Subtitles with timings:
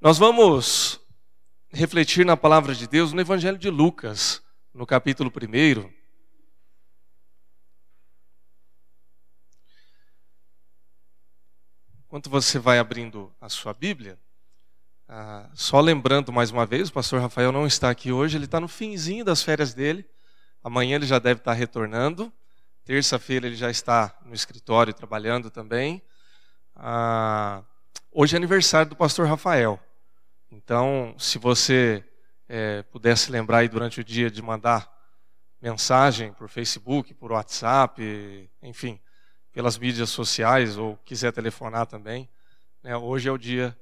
[0.00, 1.00] Nós vamos
[1.70, 4.40] refletir na palavra de Deus no Evangelho de Lucas,
[4.72, 5.92] no capítulo 1.
[12.06, 14.16] Enquanto você vai abrindo a sua Bíblia,
[15.08, 18.60] ah, só lembrando mais uma vez, o pastor Rafael não está aqui hoje, ele está
[18.60, 20.08] no finzinho das férias dele.
[20.62, 22.32] Amanhã ele já deve estar retornando.
[22.84, 26.00] Terça-feira ele já está no escritório trabalhando também.
[26.76, 27.64] Ah,
[28.12, 29.82] hoje é aniversário do pastor Rafael.
[30.50, 32.02] Então, se você
[32.48, 34.90] é, pudesse lembrar aí durante o dia de mandar
[35.60, 38.98] mensagem por Facebook, por WhatsApp, enfim,
[39.52, 42.28] pelas mídias sociais ou quiser telefonar também,
[42.82, 43.76] né, hoje é o dia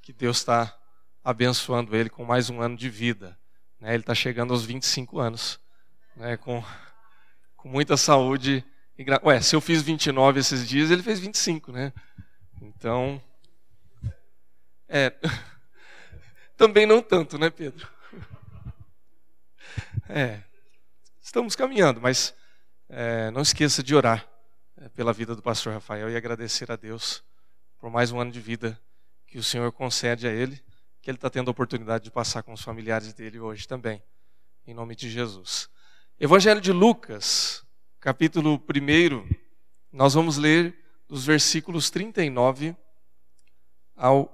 [0.00, 0.74] que Deus está
[1.22, 3.38] abençoando ele com mais um ano de vida.
[3.78, 5.60] Né, ele está chegando aos 25 anos,
[6.16, 6.64] né, com,
[7.56, 8.64] com muita saúde.
[8.96, 11.92] E, ué, se eu fiz 29 esses dias, ele fez 25, né?
[12.62, 13.20] Então,
[14.88, 15.12] é.
[16.56, 17.86] Também não tanto, né, Pedro?
[20.08, 20.42] É.
[21.20, 22.34] Estamos caminhando, mas
[22.88, 24.26] é, não esqueça de orar
[24.78, 27.22] é, pela vida do pastor Rafael e agradecer a Deus
[27.78, 28.80] por mais um ano de vida
[29.26, 30.62] que o Senhor concede a ele,
[31.02, 34.02] que ele está tendo a oportunidade de passar com os familiares dele hoje também,
[34.66, 35.68] em nome de Jesus.
[36.18, 37.66] Evangelho de Lucas,
[38.00, 39.28] capítulo 1,
[39.92, 40.74] nós vamos ler
[41.06, 42.74] dos versículos 39
[43.94, 44.32] ao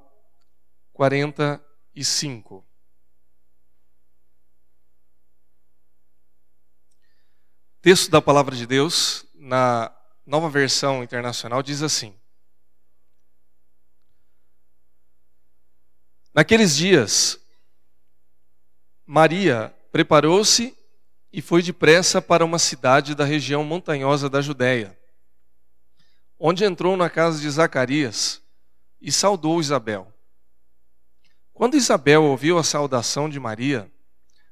[0.92, 2.64] 40 e 5.
[7.80, 9.92] Texto da palavra de Deus, na
[10.24, 12.14] nova versão internacional, diz assim:
[16.32, 17.38] Naqueles dias,
[19.04, 20.76] Maria preparou-se
[21.32, 24.98] e foi depressa para uma cidade da região montanhosa da Judéia,
[26.38, 28.40] onde entrou na casa de Zacarias
[29.00, 30.12] e saudou Isabel.
[31.62, 33.88] Quando Isabel ouviu a saudação de Maria,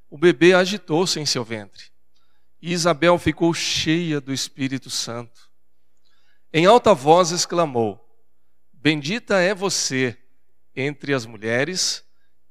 [0.09, 1.91] o bebê agitou-se em seu ventre.
[2.61, 5.51] E Isabel ficou cheia do Espírito Santo.
[6.53, 7.99] Em alta voz exclamou:
[8.71, 10.17] Bendita é você
[10.73, 12.01] entre as mulheres,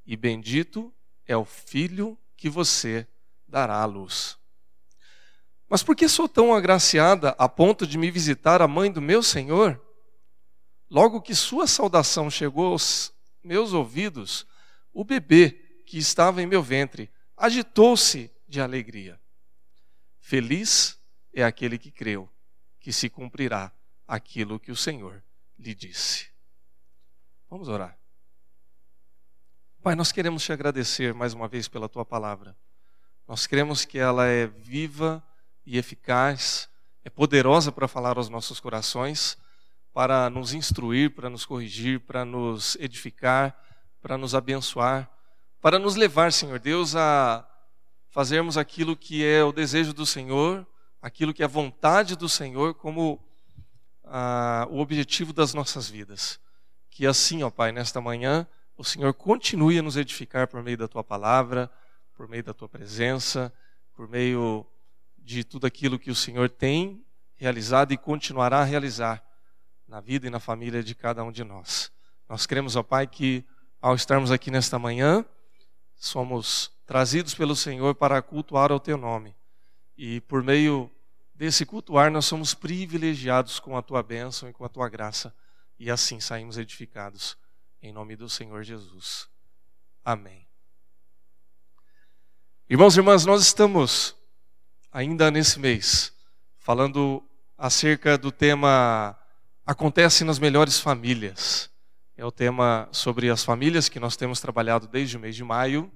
[0.05, 0.93] e bendito
[1.25, 3.07] é o filho que você
[3.47, 4.37] dará à luz.
[5.67, 9.23] Mas por que sou tão agraciada a ponto de me visitar a mãe do meu
[9.23, 9.81] Senhor?
[10.87, 13.11] Logo que sua saudação chegou aos
[13.43, 14.45] meus ouvidos,
[14.93, 15.51] o bebê
[15.85, 19.19] que estava em meu ventre agitou-se de alegria.
[20.19, 20.99] Feliz
[21.33, 22.29] é aquele que creu
[22.79, 23.71] que se cumprirá
[24.07, 25.23] aquilo que o Senhor
[25.57, 26.29] lhe disse.
[27.49, 27.97] Vamos orar.
[29.81, 32.55] Pai, nós queremos te agradecer mais uma vez pela tua palavra.
[33.27, 35.23] Nós cremos que ela é viva
[35.65, 36.69] e eficaz,
[37.03, 39.37] é poderosa para falar aos nossos corações,
[39.93, 43.57] para nos instruir, para nos corrigir, para nos edificar
[44.01, 45.09] para nos abençoar,
[45.61, 47.47] para nos levar, Senhor Deus, a
[48.09, 50.67] fazermos aquilo que é o desejo do Senhor,
[51.01, 53.23] aquilo que é a vontade do Senhor como
[54.03, 56.39] ah, o objetivo das nossas vidas.
[56.89, 60.87] Que assim, ó Pai, nesta manhã, o Senhor continue a nos edificar por meio da
[60.87, 61.71] Tua palavra,
[62.13, 63.53] por meio da Tua presença,
[63.93, 64.65] por meio
[65.17, 69.23] de tudo aquilo que o Senhor tem realizado e continuará a realizar
[69.87, 71.91] na vida e na família de cada um de nós.
[72.27, 73.45] Nós cremos, ó Pai, que
[73.81, 75.25] ao estarmos aqui nesta manhã,
[75.95, 79.35] somos trazidos pelo Senhor para cultuar o teu nome.
[79.97, 80.91] E por meio
[81.33, 85.33] desse cultuar, nós somos privilegiados com a tua bênção e com a tua graça.
[85.79, 87.35] E assim saímos edificados.
[87.81, 89.27] Em nome do Senhor Jesus.
[90.05, 90.45] Amém.
[92.69, 94.15] Irmãos e irmãs, nós estamos
[94.91, 96.13] ainda nesse mês
[96.59, 97.23] falando
[97.57, 99.17] acerca do tema
[99.65, 101.70] Acontece nas melhores famílias.
[102.21, 105.91] É o tema sobre as famílias que nós temos trabalhado desde o mês de maio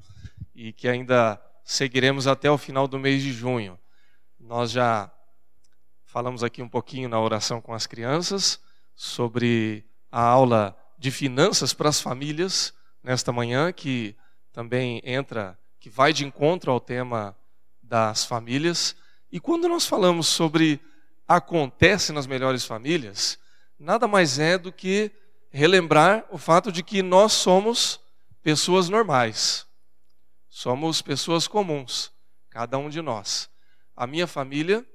[0.56, 3.78] e que ainda seguiremos até o final do mês de junho.
[4.40, 5.12] Nós já
[6.03, 8.59] falamos aqui um pouquinho na oração com as crianças
[8.96, 14.16] sobre a aula de finanças para as famílias nesta manhã, que
[14.51, 17.38] também entra, que vai de encontro ao tema
[17.83, 18.95] das famílias.
[19.31, 20.81] E quando nós falamos sobre
[21.27, 23.38] acontece nas melhores famílias,
[23.77, 25.12] nada mais é do que
[25.56, 27.98] relembrar o fato de que nós somos
[28.44, 29.66] pessoas normais.
[30.50, 32.12] Somos pessoas comuns,
[32.50, 33.50] cada um de nós.
[33.96, 34.86] A minha família,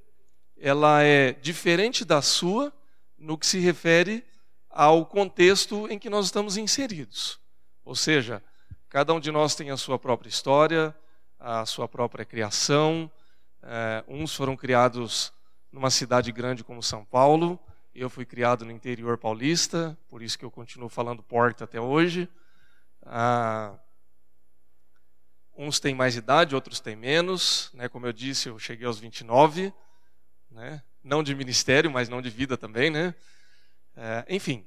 [0.59, 2.71] ela é diferente da sua
[3.17, 4.23] no que se refere
[4.69, 7.41] ao contexto em que nós estamos inseridos.
[7.83, 8.43] Ou seja,
[8.91, 10.95] cada um de nós tem a sua própria história,
[11.39, 13.11] a sua própria criação.
[13.63, 15.33] É, uns foram criados
[15.73, 17.59] numa cidade grande como São Paulo,
[17.95, 22.29] eu fui criado no interior paulista, por isso que eu continuo falando porta até hoje.
[23.03, 23.79] Ah,
[25.57, 27.71] uns têm mais idade, outros têm menos.
[27.75, 27.89] Né?
[27.89, 29.73] Como eu disse, eu cheguei aos 29,
[30.51, 30.83] né?
[31.03, 32.91] não de ministério, mas não de vida também.
[32.91, 33.15] Né?
[33.97, 34.67] É, enfim,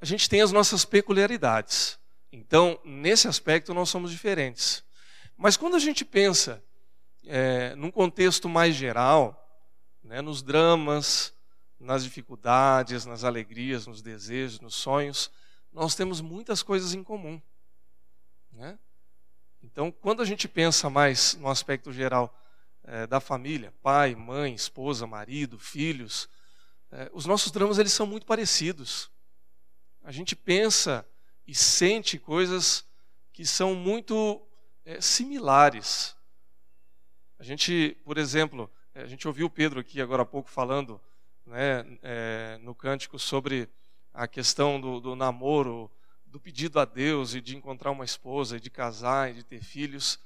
[0.00, 1.98] a gente tem as nossas peculiaridades.
[2.30, 4.84] Então, nesse aspecto, nós somos diferentes.
[5.36, 6.62] Mas quando a gente pensa
[7.26, 9.34] é, num contexto mais geral,
[10.02, 11.34] né, nos dramas,
[11.78, 15.30] nas dificuldades, nas alegrias, nos desejos, nos sonhos,
[15.72, 17.40] nós temos muitas coisas em comum.
[18.52, 18.78] Né?
[19.62, 22.34] Então, quando a gente pensa mais no aspecto geral
[22.82, 26.28] é, da família, pai, mãe, esposa, marido, filhos,
[26.90, 29.10] é, os nossos dramas eles são muito parecidos.
[30.02, 31.06] A gente pensa
[31.46, 32.84] e sente coisas
[33.32, 34.42] que são muito
[34.84, 36.16] é, similares.
[37.38, 41.00] A gente, por exemplo, a gente ouviu o Pedro aqui agora há pouco falando
[41.48, 43.68] né, é, no cântico sobre
[44.12, 45.90] a questão do, do, namoro,
[46.26, 49.62] do pedido a Deus e de encontrar uma esposa, e de casar, e de ter
[49.62, 50.18] filhos.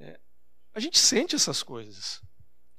[0.00, 0.18] É,
[0.74, 2.20] a gente sente essas coisas,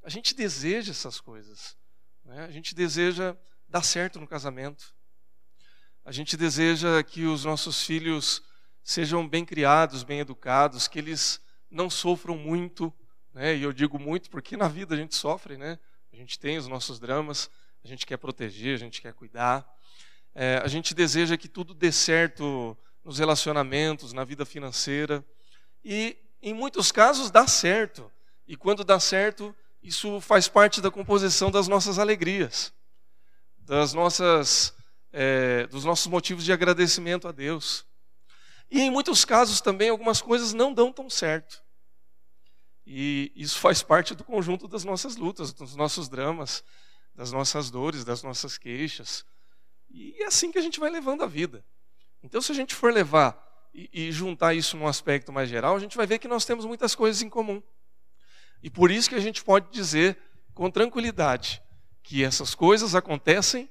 [0.04, 1.78] a gente deseja essas coisas,
[2.26, 2.46] né?
[2.46, 3.36] a gente deseja
[3.68, 4.94] dar certo no casamento,
[6.04, 8.44] a gente deseja que os nossos filhos
[8.84, 12.94] sejam bem criados, bem educados, que eles não sofram muito,
[13.34, 13.56] né?
[13.56, 15.80] e eu digo muito porque na vida a gente sofre, né?
[16.12, 17.50] a gente tem os nossos dramas,
[17.84, 19.68] a gente quer proteger, a gente quer cuidar.
[20.34, 25.26] É, a gente deseja que tudo dê certo nos relacionamentos, na vida financeira.
[25.84, 28.12] E, em muitos casos, dá certo.
[28.48, 32.74] E quando dá certo, isso faz parte da composição das nossas alegrias,
[33.58, 34.74] das nossas,
[35.12, 37.86] é, dos nossos motivos de agradecimento a Deus.
[38.70, 41.64] E em muitos casos também algumas coisas não dão tão certo.
[42.86, 46.64] E isso faz parte do conjunto das nossas lutas, dos nossos dramas
[47.18, 49.26] das nossas dores, das nossas queixas.
[49.90, 51.66] E é assim que a gente vai levando a vida.
[52.22, 55.80] Então, se a gente for levar e, e juntar isso num aspecto mais geral, a
[55.80, 57.62] gente vai ver que nós temos muitas coisas em comum.
[58.62, 60.16] E por isso que a gente pode dizer
[60.54, 61.62] com tranquilidade
[62.04, 63.68] que essas coisas acontecem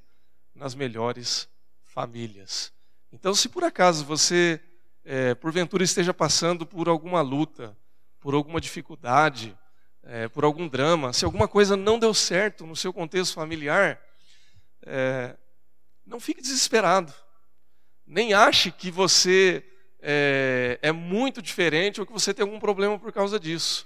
[0.52, 1.48] nas melhores
[1.84, 2.72] famílias.
[3.12, 4.60] Então, se por acaso você,
[5.04, 7.76] é, porventura, esteja passando por alguma luta,
[8.18, 9.56] por alguma dificuldade,
[10.08, 14.00] é, por algum drama, se alguma coisa não deu certo no seu contexto familiar,
[14.84, 15.36] é,
[16.06, 17.12] não fique desesperado.
[18.06, 19.64] Nem ache que você
[20.00, 23.84] é, é, muito diferente ou que você tem algum problema por causa disso.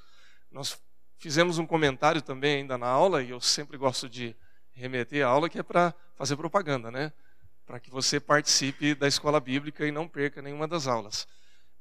[0.52, 0.78] Nós
[1.16, 4.36] fizemos um comentário também ainda na aula, e eu sempre gosto de
[4.72, 7.12] remeter a aula, que é para fazer propaganda, né?
[7.64, 11.26] Para que você participe da escola bíblica e não perca nenhuma das aulas.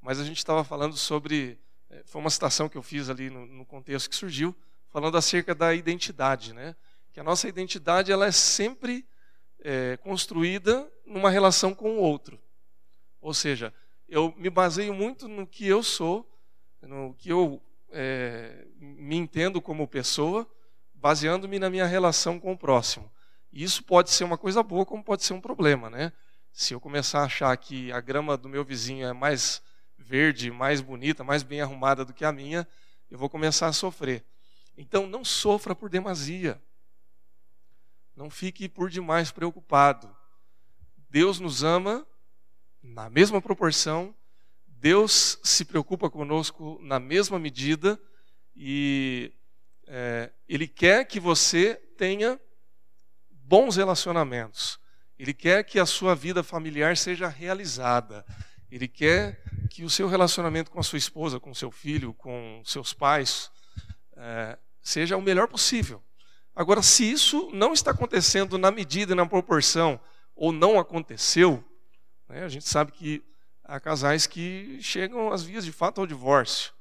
[0.01, 1.59] Mas a gente estava falando sobre
[2.05, 4.55] foi uma citação que eu fiz ali no, no, contexto que surgiu,
[4.89, 6.75] falando acerca da identidade, né?
[7.11, 9.05] Que a nossa identidade ela é sempre
[9.59, 12.39] é, construída numa relação com o outro.
[13.21, 13.73] Ou seja,
[14.07, 16.27] eu me baseio muito no que eu sou,
[16.81, 17.61] no que eu
[17.91, 20.47] é, me entendo como pessoa,
[20.93, 23.11] baseando-me na minha relação com o próximo.
[23.51, 26.13] E isso pode ser uma coisa boa, como pode ser um problema, né?
[26.51, 29.61] Se eu começar a achar que a grama do meu vizinho é mais
[30.09, 32.67] verde, mais bonita, mais bem arrumada do que a minha,
[33.11, 34.25] eu vou começar a sofrer.
[34.75, 36.59] Então não sofra por demasia.
[38.15, 40.09] Não fique por demais preocupado.
[41.11, 42.07] Deus nos ama
[42.81, 44.15] na mesma proporção,
[44.65, 47.99] Deus se preocupa conosco na mesma medida
[48.55, 49.31] e
[49.85, 52.39] é, Ele quer que você tenha
[53.29, 54.79] bons relacionamentos.
[55.19, 58.25] Ele quer que a sua vida familiar seja realizada.
[58.71, 62.61] Ele quer que o seu relacionamento com a sua esposa, com o seu filho, com
[62.65, 63.51] seus pais,
[64.15, 66.03] é, seja o melhor possível.
[66.55, 69.99] Agora, se isso não está acontecendo na medida e na proporção,
[70.35, 71.63] ou não aconteceu,
[72.27, 73.23] né, a gente sabe que
[73.63, 76.73] há casais que chegam às vias de fato ao divórcio.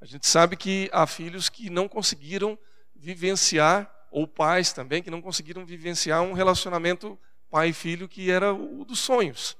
[0.00, 2.58] A gente sabe que há filhos que não conseguiram
[2.94, 7.18] vivenciar, ou pais também, que não conseguiram vivenciar um relacionamento
[7.50, 9.56] pai e filho que era o dos sonhos.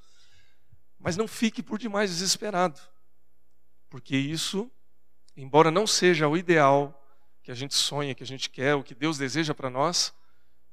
[1.00, 2.78] Mas não fique por demais desesperado,
[3.88, 4.70] porque isso,
[5.34, 6.96] embora não seja o ideal
[7.42, 10.14] que a gente sonha, que a gente quer, o que Deus deseja para nós,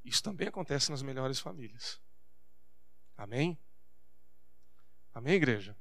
[0.03, 1.99] isso também acontece nas melhores famílias.
[3.17, 3.57] Amém?
[5.13, 5.75] Amém, igreja?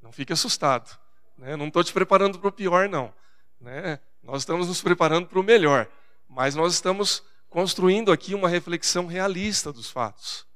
[0.00, 0.96] Não fique assustado.
[1.36, 1.56] Né?
[1.56, 3.12] Não estou te preparando para o pior, não.
[3.60, 3.98] Né?
[4.22, 5.90] Nós estamos nos preparando para o melhor.
[6.28, 10.46] Mas nós estamos construindo aqui uma reflexão realista dos fatos.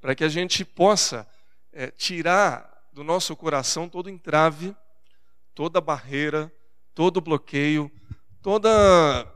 [0.00, 1.28] Para que a gente possa
[1.74, 4.74] é, tirar do nosso coração todo entrave,
[5.54, 6.50] toda barreira,
[6.94, 7.90] todo bloqueio,
[8.40, 9.26] toda,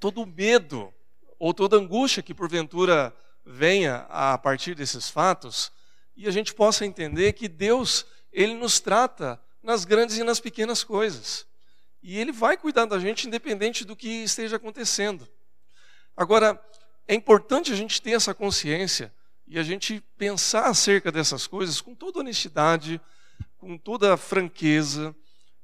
[0.00, 0.92] todo medo
[1.38, 3.14] ou toda angústia que porventura
[3.46, 5.70] venha a partir desses fatos,
[6.16, 10.82] e a gente possa entender que Deus Ele nos trata nas grandes e nas pequenas
[10.82, 11.46] coisas.
[12.02, 15.28] E Ele vai cuidar da gente independente do que esteja acontecendo.
[16.16, 16.60] Agora,
[17.06, 19.12] é importante a gente ter essa consciência
[19.46, 23.00] e a gente pensar acerca dessas coisas com toda honestidade,
[23.58, 25.14] com toda franqueza,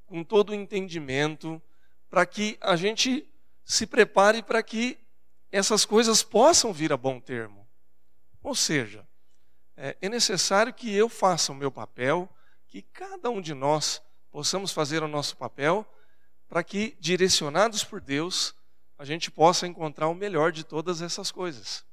[0.07, 1.61] com todo entendimento,
[2.09, 3.27] para que a gente
[3.65, 4.99] se prepare para que
[5.53, 7.67] essas coisas possam vir a bom termo.
[8.43, 9.07] Ou seja,
[9.77, 12.29] é, é necessário que eu faça o meu papel,
[12.67, 15.87] que cada um de nós possamos fazer o nosso papel,
[16.49, 18.55] para que, direcionados por Deus,
[18.99, 21.85] a gente possa encontrar o melhor de todas essas coisas.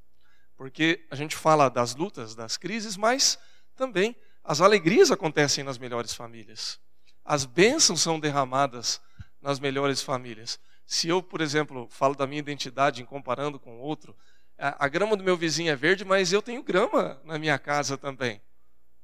[0.58, 3.38] Porque a gente fala das lutas, das crises, mas
[3.76, 6.80] também as alegrias acontecem nas melhores famílias.
[7.24, 9.00] As bênçãos são derramadas
[9.40, 10.60] nas melhores famílias.
[10.86, 14.16] Se eu, por exemplo, falo da minha identidade em comparando com outro,
[14.58, 18.42] a, grama do meu vizinho é verde, mas eu tenho grama na minha casa também,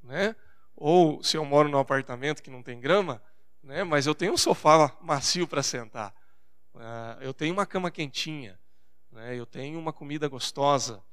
[0.02, 0.36] né?
[0.76, 3.22] Ou se eu moro num apartamento que não tem grama,
[3.62, 3.84] né?
[3.84, 6.14] Mas eu tenho um sofá macio para sentar.
[6.74, 8.60] Uh, eu tenho uma cama quentinha,
[9.12, 9.36] né?
[9.38, 11.04] Eu tenho uma comida gostosa.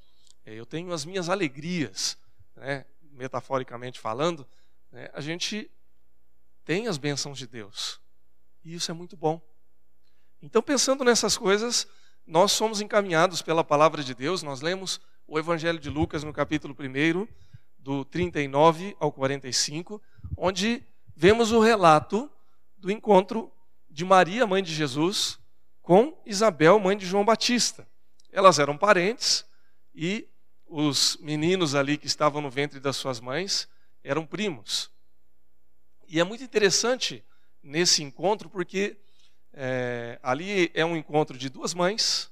[0.45, 2.19] Eu tenho as minhas alegrias,
[2.57, 2.85] né?
[3.13, 4.47] Metaforicamente falando,
[4.91, 5.11] né?
[5.13, 5.71] a gente
[6.65, 8.01] tem as bênçãos de Deus.
[8.65, 9.41] E isso é muito bom.
[10.43, 11.87] Então, pensando nessas coisas,
[12.27, 14.43] nós somos encaminhados pela palavra de Deus.
[14.43, 17.29] Nós lemos o Evangelho de Lucas no capítulo 1,
[17.79, 20.01] do 39 ao 45,
[20.37, 20.83] onde
[21.15, 22.31] vemos o relato
[22.79, 23.53] do encontro
[23.91, 25.39] de Maria, mãe de Jesus,
[25.83, 27.87] com Isabel, mãe de João Batista.
[28.33, 29.45] Elas eram parentes
[29.95, 30.29] e
[30.71, 33.69] os meninos ali que estavam no ventre das suas mães
[34.05, 34.89] eram primos.
[36.07, 37.25] E é muito interessante
[37.61, 38.97] nesse encontro porque
[39.53, 42.31] é, ali é um encontro de duas mães,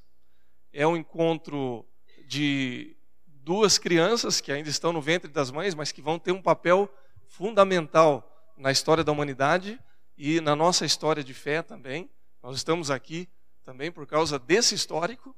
[0.72, 1.84] é um encontro
[2.26, 6.40] de duas crianças que ainda estão no ventre das mães, mas que vão ter um
[6.40, 6.88] papel
[7.26, 9.80] fundamental na história da humanidade
[10.16, 12.08] e na nossa história de fé também.
[12.40, 13.28] Nós estamos aqui
[13.64, 15.34] também por causa desse histórico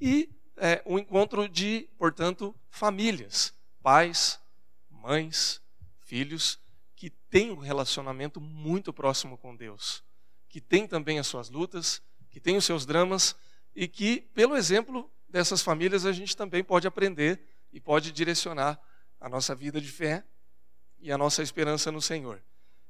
[0.00, 4.40] e é, um encontro de, portanto, famílias, pais,
[4.90, 5.60] mães,
[6.00, 6.58] filhos
[6.94, 10.04] que têm um relacionamento muito próximo com Deus
[10.54, 13.34] que tem também as suas lutas, que tem os seus dramas
[13.74, 17.40] e que, pelo exemplo dessas famílias, a gente também pode aprender
[17.72, 18.80] e pode direcionar
[19.20, 20.22] a nossa vida de fé
[21.00, 22.40] e a nossa esperança no Senhor.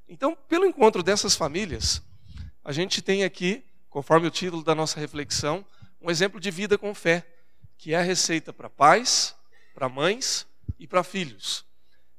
[0.06, 2.02] Então, pelo encontro dessas famílias,
[2.62, 5.64] a gente tem aqui, conforme o título da nossa reflexão,
[6.02, 7.26] um exemplo de vida com fé,
[7.84, 9.36] que é receita para pais,
[9.74, 10.46] para mães
[10.78, 11.66] e para filhos.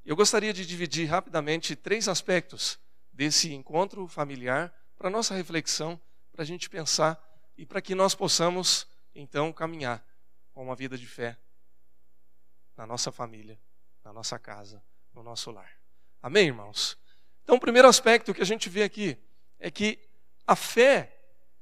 [0.05, 2.77] Eu gostaria de dividir rapidamente três aspectos
[3.11, 5.99] desse encontro familiar para nossa reflexão,
[6.31, 7.19] para a gente pensar
[7.57, 10.05] e para que nós possamos, então, caminhar
[10.53, 11.35] com uma vida de fé
[12.77, 13.59] na nossa família,
[14.03, 14.83] na nossa casa,
[15.15, 15.71] no nosso lar.
[16.21, 16.95] Amém, irmãos?
[17.43, 19.17] Então, o primeiro aspecto que a gente vê aqui
[19.59, 19.97] é que
[20.45, 21.11] a fé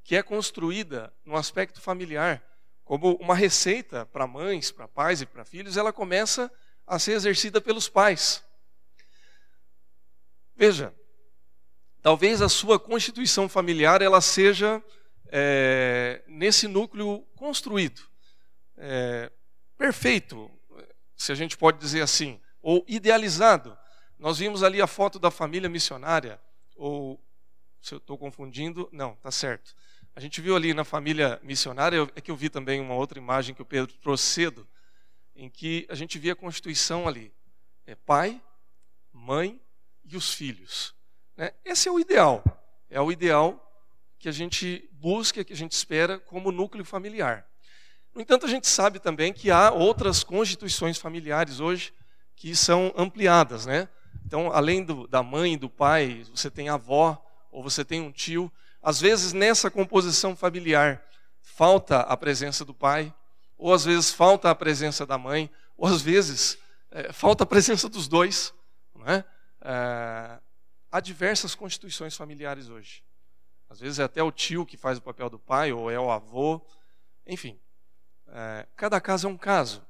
[0.04, 2.44] que é construída no aspecto familiar,
[2.84, 6.52] como uma receita para mães, para pais e para filhos, ela começa
[6.86, 8.44] a ser exercida pelos pais.
[10.56, 10.94] Veja,
[12.02, 14.84] talvez a sua constituição familiar ela seja
[15.28, 18.02] é, nesse núcleo construído,
[18.78, 19.32] é,
[19.78, 20.52] perfeito,
[21.16, 23.78] se a gente pode dizer assim, ou idealizado.
[24.20, 26.40] Nós vimos ali a foto da família missionária,
[26.76, 27.20] ou
[27.82, 29.76] se eu estou confundindo, não, tá certo.
[30.16, 33.56] A gente viu ali na família missionária, é que eu vi também uma outra imagem
[33.56, 34.68] que o Pedro trouxe cedo,
[35.36, 37.34] em que a gente via a constituição ali,
[37.88, 38.40] é pai,
[39.12, 39.60] mãe
[40.06, 40.94] e os filhos.
[41.36, 41.52] Né?
[41.66, 42.44] Esse é o ideal.
[42.90, 43.60] É o ideal
[44.20, 47.48] que a gente busca, que a gente espera como núcleo familiar.
[48.14, 51.92] No entanto, a gente sabe também que há outras constituições familiares hoje
[52.36, 53.90] que são ampliadas, né?
[54.26, 57.20] Então, além do, da mãe, do pai, você tem avó
[57.52, 58.52] ou você tem um tio.
[58.84, 61.02] Às vezes, nessa composição familiar,
[61.42, 63.16] falta a presença do pai,
[63.58, 66.58] ou às vezes falta a presença da mãe, ou às vezes
[66.92, 68.54] é, falta a presença dos dois.
[68.94, 69.24] Não é?
[69.62, 70.40] É,
[70.92, 73.06] há diversas constituições familiares hoje.
[73.70, 76.12] Às vezes é até o tio que faz o papel do pai, ou é o
[76.12, 76.62] avô.
[77.26, 77.58] Enfim,
[78.28, 79.82] é, cada caso é um caso.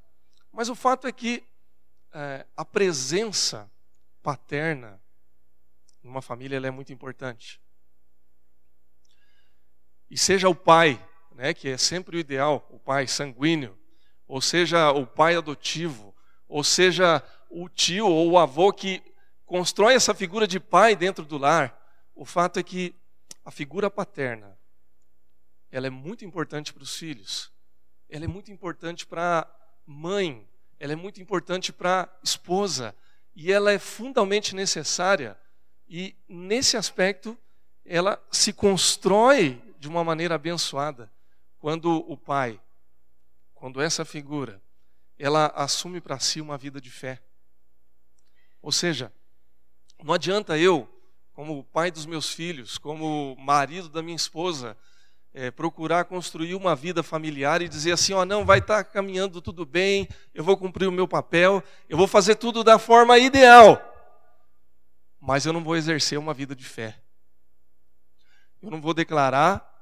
[0.51, 1.43] Mas o fato é que
[2.13, 3.67] é, a presença
[4.21, 5.01] paterna
[6.03, 7.59] numa família é muito importante.
[10.13, 13.75] E seja o pai, né, que é sempre o ideal, o pai sanguíneo,
[14.27, 16.13] ou seja o pai adotivo,
[16.47, 19.01] ou seja o tio ou o avô que
[19.43, 21.75] constrói essa figura de pai dentro do lar,
[22.13, 22.93] o fato é que
[23.43, 24.55] a figura paterna,
[25.71, 27.51] ela é muito importante para os filhos,
[28.07, 29.47] ela é muito importante para a
[29.83, 30.47] mãe,
[30.79, 32.95] ela é muito importante para a esposa,
[33.35, 35.35] e ela é fundamentalmente necessária
[35.89, 37.35] E nesse aspecto,
[37.83, 41.11] ela se constrói de uma maneira abençoada
[41.59, 42.57] quando o pai,
[43.53, 44.61] quando essa figura,
[45.19, 47.21] ela assume para si uma vida de fé.
[48.61, 49.11] Ou seja,
[50.01, 50.87] não adianta eu,
[51.33, 54.77] como pai dos meus filhos, como marido da minha esposa,
[55.33, 59.41] é, procurar construir uma vida familiar e dizer assim: ó, não, vai estar tá caminhando
[59.41, 63.81] tudo bem, eu vou cumprir o meu papel, eu vou fazer tudo da forma ideal,
[65.19, 66.97] mas eu não vou exercer uma vida de fé.
[68.61, 69.72] Eu não vou declarar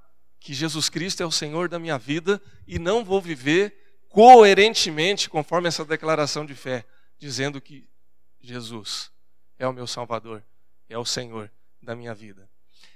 [0.42, 5.68] que Jesus Cristo é o Senhor da minha vida e não vou viver coerentemente conforme
[5.68, 6.84] essa declaração de fé,
[7.20, 7.88] dizendo que
[8.42, 9.12] Jesus
[9.60, 10.44] é o meu Salvador,
[10.90, 12.50] é o Senhor da minha vida.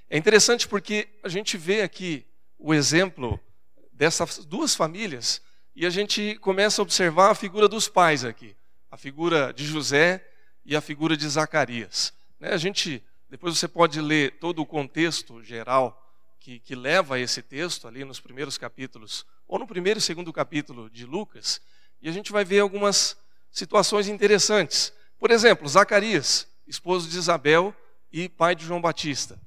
[0.10, 2.26] É interessante porque a gente vê aqui
[2.58, 3.40] o exemplo
[3.94, 5.40] dessas duas famílias
[5.76, 8.56] e a gente começa a observar a figura dos pais aqui,
[8.90, 10.28] a figura de José
[10.66, 12.12] e a figura de Zacarias.
[12.40, 16.02] Né, a gente, depois você pode ler todo o contexto geral
[16.46, 20.92] que, que leva esse texto ali nos primeiros capítulos, ou no primeiro e segundo capítulo
[20.92, 21.60] de Lucas,
[22.00, 23.18] e a gente vai ver algumas
[23.50, 24.94] situações interessantes.
[25.18, 27.74] Por exemplo, Zacarias, esposo de Isabel
[28.12, 29.42] e pai de João Batista.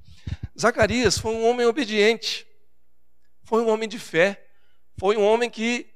[0.59, 2.45] Zacarias foi um homem obediente
[3.43, 4.45] foi um homem de fé,
[4.99, 5.87] foi um homem que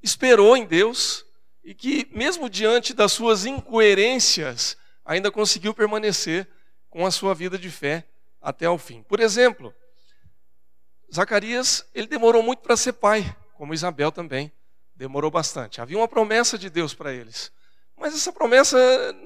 [0.00, 1.26] esperou em Deus
[1.64, 6.46] e que, mesmo diante das suas incoerências, ainda conseguiu permanecer
[6.88, 8.06] com a sua vida de fé
[8.40, 9.02] até o fim.
[9.02, 9.74] Por exemplo,
[11.14, 14.52] Zacarias, ele demorou muito para ser pai, como Isabel também
[14.96, 15.80] demorou bastante.
[15.80, 17.52] Havia uma promessa de Deus para eles,
[17.96, 18.76] mas essa promessa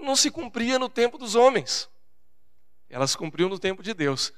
[0.03, 1.89] não se cumpria no tempo dos homens.
[2.91, 4.33] Ela se cumpriu no tempo de Deus.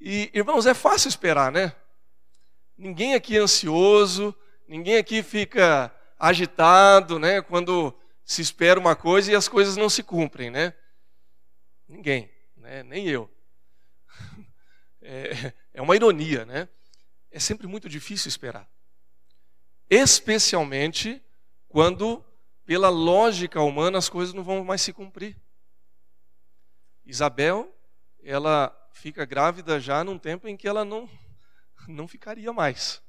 [0.00, 1.74] E, irmãos, é fácil esperar, né?
[2.76, 4.34] Ninguém aqui é ansioso,
[4.66, 7.40] ninguém aqui fica agitado, né?
[7.40, 7.94] Quando
[8.24, 10.74] se espera uma coisa e as coisas não se cumprem, né?
[11.88, 12.82] Ninguém, né?
[12.82, 13.30] Nem eu.
[15.04, 16.68] É, é uma ironia, né?
[17.32, 18.68] É sempre muito difícil esperar.
[19.88, 21.22] Especialmente
[21.68, 22.22] quando,
[22.64, 25.36] pela lógica humana, as coisas não vão mais se cumprir.
[27.04, 27.74] Isabel,
[28.22, 31.08] ela fica grávida já num tempo em que ela não
[31.88, 33.02] não ficaria mais.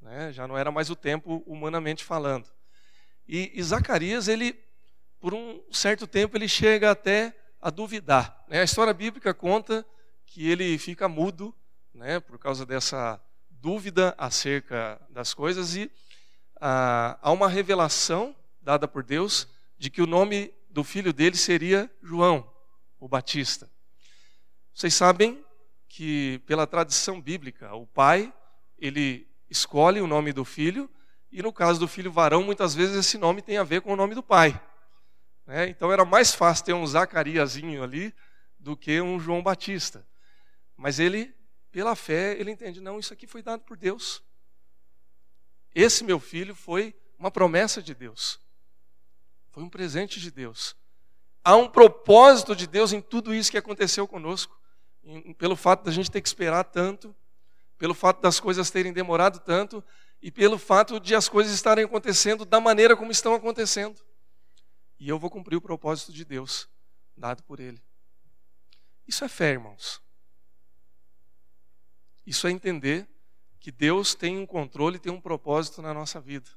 [0.00, 0.32] Né?
[0.32, 2.50] Já não era mais o tempo humanamente falando.
[3.26, 4.58] E, e, Zacarias, ele,
[5.20, 8.44] por um certo tempo, ele chega até a duvidar.
[8.48, 8.60] Né?
[8.60, 9.86] A história bíblica conta
[10.26, 11.54] que ele fica mudo
[11.94, 13.20] né, por causa dessa
[13.62, 15.88] dúvida acerca das coisas e
[16.60, 19.46] ah, há uma revelação dada por Deus
[19.78, 22.52] de que o nome do filho dele seria João,
[22.98, 23.70] o Batista.
[24.74, 25.44] Vocês sabem
[25.88, 28.34] que pela tradição bíblica, o pai,
[28.76, 30.90] ele escolhe o nome do filho,
[31.30, 33.96] e no caso do filho varão, muitas vezes esse nome tem a ver com o
[33.96, 34.60] nome do pai.
[35.46, 35.68] Né?
[35.68, 38.12] Então era mais fácil ter um Zacariazinho ali
[38.58, 40.04] do que um João Batista.
[40.76, 41.32] Mas ele,
[41.72, 44.22] pela fé, ele entende, não, isso aqui foi dado por Deus.
[45.74, 48.38] Esse meu filho foi uma promessa de Deus.
[49.50, 50.76] Foi um presente de Deus.
[51.42, 54.60] Há um propósito de Deus em tudo isso que aconteceu conosco
[55.36, 57.14] pelo fato da gente ter que esperar tanto,
[57.78, 59.82] pelo fato das coisas terem demorado tanto
[60.20, 64.00] e pelo fato de as coisas estarem acontecendo da maneira como estão acontecendo.
[65.00, 66.68] E eu vou cumprir o propósito de Deus
[67.16, 67.82] dado por Ele.
[69.08, 70.00] Isso é fé, irmãos.
[72.26, 73.08] Isso é entender
[73.58, 76.50] que Deus tem um controle, tem um propósito na nossa vida.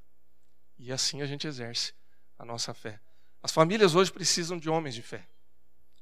[0.77, 1.93] E assim a gente exerce
[2.37, 2.99] a nossa fé.
[3.41, 5.27] As famílias hoje precisam de homens de fé.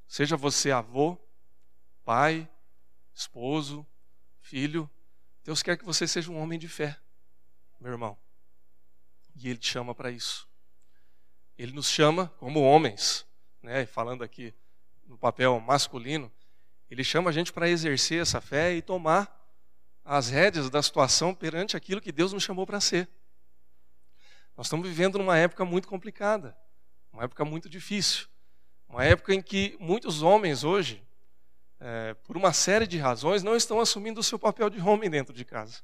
[0.08, 1.17] Seja você avô,
[2.06, 2.49] pai,
[3.13, 3.86] esposo,
[4.39, 4.89] filho.
[5.43, 6.97] Deus quer que você seja um homem de fé,
[7.80, 8.17] meu irmão.
[9.36, 10.47] E Ele te chama para isso.
[11.58, 13.26] Ele nos chama como homens,
[13.62, 13.86] né?
[13.86, 14.54] falando aqui
[15.06, 16.32] no papel masculino,
[16.89, 19.43] Ele chama a gente para exercer essa fé e tomar
[20.04, 23.10] as rédeas da situação perante aquilo que Deus nos chamou para ser.
[24.56, 26.56] Nós estamos vivendo numa época muito complicada,
[27.12, 28.28] uma época muito difícil,
[28.88, 31.04] uma época em que muitos homens hoje
[31.84, 35.34] é, por uma série de razões, não estão assumindo o seu papel de homem dentro
[35.34, 35.82] de casa.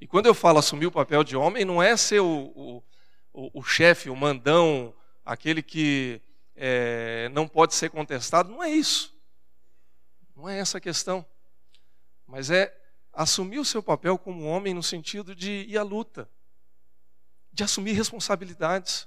[0.00, 2.82] E quando eu falo assumir o papel de homem, não é ser o,
[3.30, 6.22] o, o, chefe, o mandão, aquele que
[6.56, 9.14] é, não pode ser contestado, não é isso.
[10.34, 11.26] Não é essa a questão.
[12.26, 12.74] Mas é
[13.14, 16.28] assumir o seu papel como homem no sentido de ir à luta,
[17.52, 19.06] de assumir responsabilidades,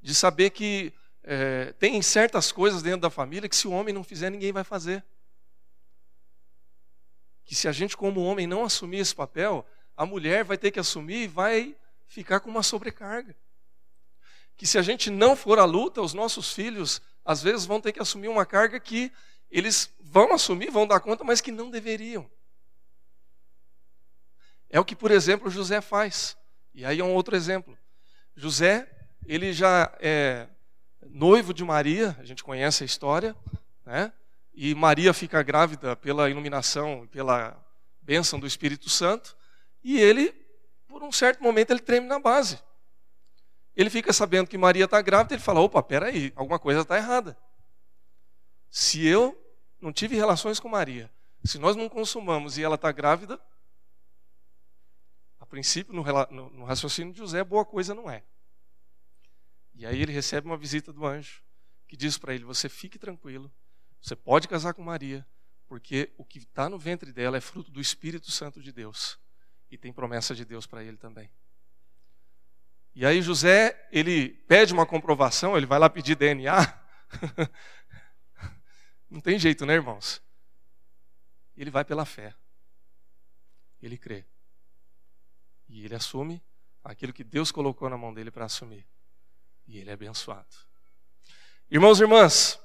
[0.00, 4.02] de saber que é, tem certas coisas dentro da família que se o homem não
[4.02, 5.04] fizer, ninguém vai fazer
[7.50, 10.78] que se a gente, como homem, não assumir esse papel, a mulher vai ter que
[10.78, 13.34] assumir e vai ficar com uma sobrecarga.
[14.56, 17.90] Que se a gente não for à luta, os nossos filhos, às vezes, vão ter
[17.90, 19.10] que assumir uma carga que
[19.50, 22.30] eles vão assumir, vão dar conta, mas que não deveriam.
[24.70, 26.36] É o que, por exemplo, José faz.
[26.72, 27.76] E aí é um outro exemplo.
[28.36, 28.88] José,
[29.26, 30.46] ele já é
[31.08, 33.34] noivo de Maria, a gente conhece a história,
[33.84, 34.12] né?
[34.54, 37.56] E Maria fica grávida pela iluminação, pela
[38.00, 39.36] bênção do Espírito Santo,
[39.82, 40.32] e ele,
[40.86, 42.58] por um certo momento, ele treme na base.
[43.74, 47.36] Ele fica sabendo que Maria está grávida, ele fala: opa, peraí, alguma coisa está errada.
[48.70, 49.36] Se eu
[49.80, 51.10] não tive relações com Maria,
[51.44, 53.40] se nós não consumamos e ela está grávida,
[55.50, 58.22] princípio, no, no, no raciocínio de José, boa coisa não é.
[59.74, 61.42] E aí ele recebe uma visita do anjo,
[61.88, 63.52] que diz para ele: Você fique tranquilo,
[64.00, 65.26] você pode casar com Maria,
[65.66, 69.18] porque o que está no ventre dela é fruto do Espírito Santo de Deus.
[69.70, 71.30] E tem promessa de Deus para ele também.
[72.94, 76.80] E aí José, ele pede uma comprovação, ele vai lá pedir DNA.
[79.08, 80.20] Não tem jeito, né, irmãos?
[81.56, 82.34] Ele vai pela fé.
[83.80, 84.24] Ele crê.
[85.70, 86.42] E ele assume
[86.82, 88.84] aquilo que Deus colocou na mão dele para assumir.
[89.68, 90.48] E ele é abençoado.
[91.70, 92.60] Irmãos e irmãs,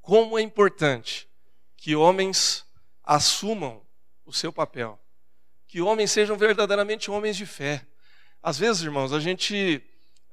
[0.00, 1.28] como é importante
[1.76, 2.64] que homens
[3.02, 3.84] assumam
[4.24, 4.98] o seu papel,
[5.66, 7.84] que homens sejam verdadeiramente homens de fé.
[8.40, 9.82] Às vezes, irmãos, a gente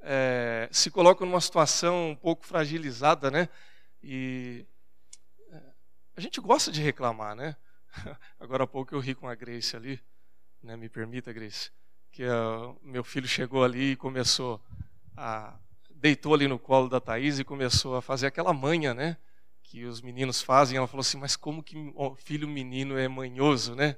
[0.01, 3.49] é, se coloca numa situação um pouco fragilizada, né?
[4.03, 4.65] E
[5.49, 5.61] é,
[6.15, 7.55] a gente gosta de reclamar, né?
[8.39, 9.99] Agora há pouco eu ri com a Grace ali,
[10.65, 10.75] né?
[10.75, 11.71] Me permita, Grace,
[12.11, 14.61] que uh, meu filho chegou ali e começou
[15.15, 15.57] a
[16.05, 19.17] deitou ali no colo da Thaís e começou a fazer aquela manha, né?
[19.63, 20.77] Que os meninos fazem.
[20.77, 21.75] Ela falou assim: Mas como que
[22.17, 23.95] filho menino é manhoso, né?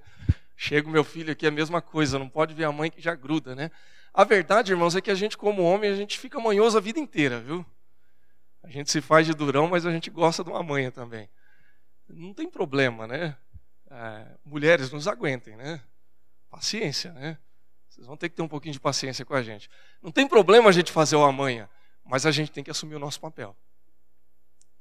[0.56, 3.02] Chega o meu filho aqui, é a mesma coisa, não pode ver a mãe que
[3.02, 3.70] já gruda, né?
[4.14, 7.00] A verdade, irmãos, é que a gente, como homem, a gente fica manhoso a vida
[7.00, 7.64] inteira, viu?
[8.64, 11.30] A gente se faz de durão, mas a gente gosta de uma manha também.
[12.10, 13.38] Não tem problema, né?
[13.92, 15.82] É, mulheres, nos aguentem, né?
[16.50, 17.38] Paciência, né?
[17.90, 19.70] Vocês vão ter que ter um pouquinho de paciência com a gente.
[20.02, 21.68] Não tem problema a gente fazer uma manha,
[22.04, 23.58] mas a gente tem que assumir o nosso papel.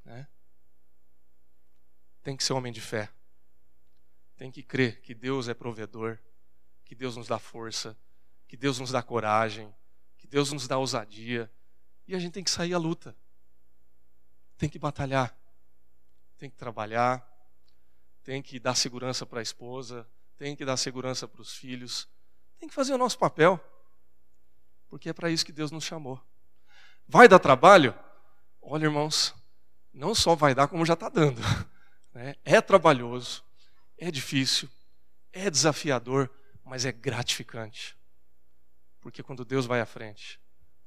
[0.05, 0.29] Né?
[2.22, 3.09] Tem que ser homem de fé.
[4.37, 6.18] Tem que crer que Deus é provedor,
[6.85, 7.96] que Deus nos dá força,
[8.46, 9.74] que Deus nos dá coragem,
[10.18, 11.50] que Deus nos dá ousadia.
[12.07, 13.16] E a gente tem que sair à luta.
[14.59, 15.35] Tem que batalhar.
[16.37, 17.26] Tem que trabalhar.
[18.22, 20.07] Tem que dar segurança para a esposa.
[20.37, 22.09] Tem que dar segurança para os filhos.
[22.59, 23.61] Tem que fazer o nosso papel.
[24.88, 26.20] Porque é para isso que Deus nos chamou.
[27.09, 27.94] Vai dar trabalho?
[28.61, 29.35] Olha, irmãos,
[29.92, 31.40] não só vai dar, como já está dando.
[32.16, 32.35] Né?
[32.46, 33.44] É trabalhoso,
[33.99, 34.70] é difícil,
[35.35, 36.31] é desafiador,
[36.64, 37.94] mas é gratificante.
[39.03, 40.40] Porque quando Deus vai à frente,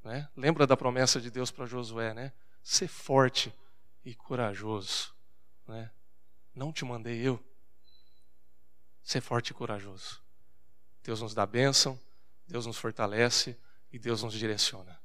[0.04, 0.28] né?
[0.36, 2.34] lembra da promessa de Deus para Josué, né?
[2.64, 3.54] Ser forte
[4.04, 5.14] e corajoso.
[5.68, 5.92] Né?
[6.56, 7.40] Não te mandei eu.
[9.04, 10.20] Ser forte e corajoso.
[11.04, 12.00] Deus nos dá bênção,
[12.48, 13.58] Deus nos fortalece
[13.92, 15.00] e Deus nos direciona.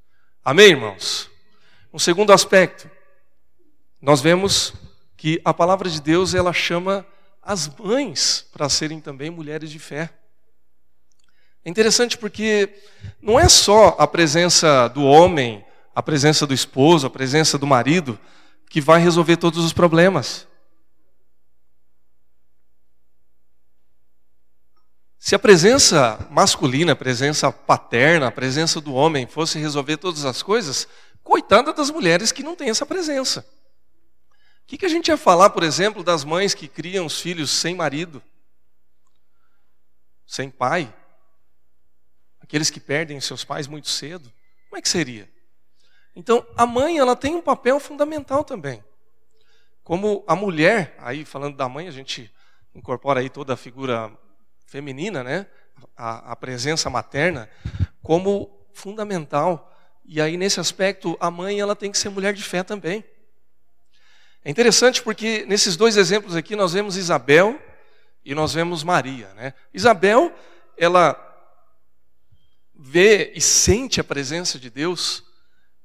[0.44, 1.30] Amém, irmãos?
[1.92, 2.90] Um segundo aspecto,
[4.00, 4.74] nós vemos
[5.16, 7.06] que a palavra de Deus ela chama
[7.40, 10.10] as mães para serem também mulheres de fé.
[11.64, 12.74] É interessante porque
[13.22, 18.18] não é só a presença do homem, a presença do esposo, a presença do marido
[18.68, 20.46] que vai resolver todos os problemas.
[25.24, 30.42] Se a presença masculina, a presença paterna, a presença do homem fosse resolver todas as
[30.42, 30.86] coisas,
[31.22, 33.40] coitada das mulheres que não têm essa presença.
[33.40, 37.50] O que, que a gente ia falar, por exemplo, das mães que criam os filhos
[37.50, 38.22] sem marido,
[40.26, 40.94] sem pai?
[42.38, 44.30] aqueles que perdem seus pais muito cedo,
[44.68, 45.26] como é que seria?
[46.14, 48.84] Então, a mãe, ela tem um papel fundamental também.
[49.82, 52.30] Como a mulher, aí falando da mãe, a gente
[52.74, 54.14] incorpora aí toda a figura
[54.74, 55.46] feminina, né?
[55.96, 57.48] A, a presença materna,
[58.02, 59.72] como fundamental.
[60.04, 63.04] E aí, nesse aspecto, a mãe, ela tem que ser mulher de fé também.
[64.44, 67.56] É interessante porque nesses dois exemplos aqui nós vemos Isabel
[68.24, 69.32] e nós vemos Maria.
[69.34, 69.54] Né?
[69.72, 70.34] Isabel,
[70.76, 71.16] ela
[72.74, 75.22] vê e sente a presença de Deus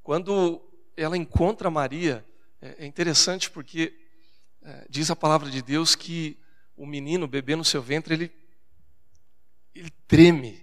[0.01, 2.25] quando ela encontra Maria.
[2.59, 3.93] É, é interessante porque
[4.63, 6.39] é, diz a palavra de Deus que
[6.75, 8.38] o menino, o bebê no seu ventre, ele,
[9.79, 10.61] ele treme,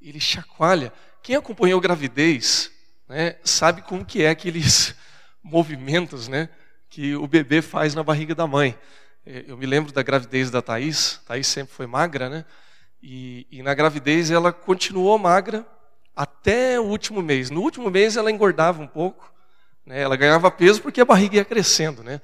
[0.00, 0.92] ele chacoalha.
[1.22, 2.70] Quem acompanhou gravidez
[3.08, 4.94] né, sabe como que é aqueles
[5.42, 6.48] movimentos né,
[6.88, 8.76] que o bebê faz na barriga da mãe.
[9.24, 12.44] É, eu me lembro da gravidez da Thaís, Thaís sempre foi magra, né?
[13.02, 15.66] E, e na gravidez ela continuou magra
[16.14, 17.50] até o último mês.
[17.50, 19.32] No último mês ela engordava um pouco,
[19.84, 20.00] né?
[20.00, 22.02] ela ganhava peso porque a barriga ia crescendo.
[22.02, 22.20] Né?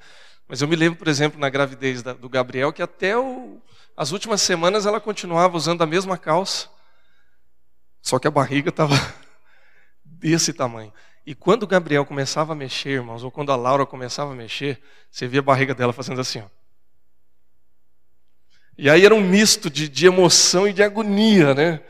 [0.47, 3.61] Mas eu me lembro, por exemplo, na gravidez do Gabriel, que até o,
[3.95, 6.67] as últimas semanas ela continuava usando a mesma calça,
[8.01, 8.95] só que a barriga estava
[10.03, 10.91] desse tamanho.
[11.25, 14.81] E quando o Gabriel começava a mexer, irmãos, ou quando a Laura começava a mexer,
[15.09, 16.63] você via a barriga dela fazendo assim, ó.
[18.77, 21.81] E aí era um misto de, de emoção e de agonia, né?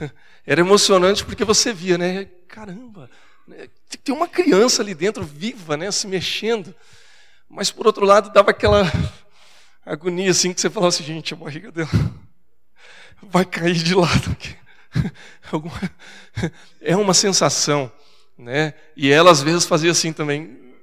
[0.46, 2.26] Era emocionante porque você via, né?
[2.46, 3.10] Caramba,
[3.46, 3.68] né?
[4.04, 5.90] tem uma criança ali dentro viva, né?
[5.90, 6.74] Se mexendo.
[7.48, 8.84] Mas por outro lado dava aquela
[9.92, 11.88] agonia assim que você falava assim, gente, a barriga dela
[13.22, 14.56] vai cair de lado aqui.
[16.80, 17.92] É uma sensação,
[18.36, 18.72] né?
[18.96, 20.74] E ela às vezes fazia assim também.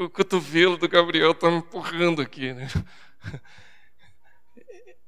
[0.00, 2.68] O cotovelo do Gabriel está me empurrando aqui, né?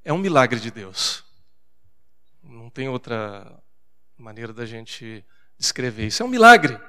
[0.03, 1.23] É um milagre de Deus.
[2.43, 3.63] Não tem outra
[4.17, 5.23] maneira da gente
[5.59, 6.23] descrever isso.
[6.23, 6.81] É um milagre.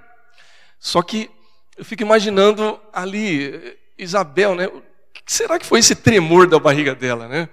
[0.80, 1.30] Só que
[1.76, 4.68] eu fico imaginando ali Isabel, né?
[5.14, 7.50] Que será que foi esse tremor da barriga dela, né?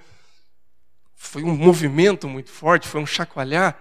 [1.15, 3.79] Foi um movimento muito forte, foi um chacoalhar.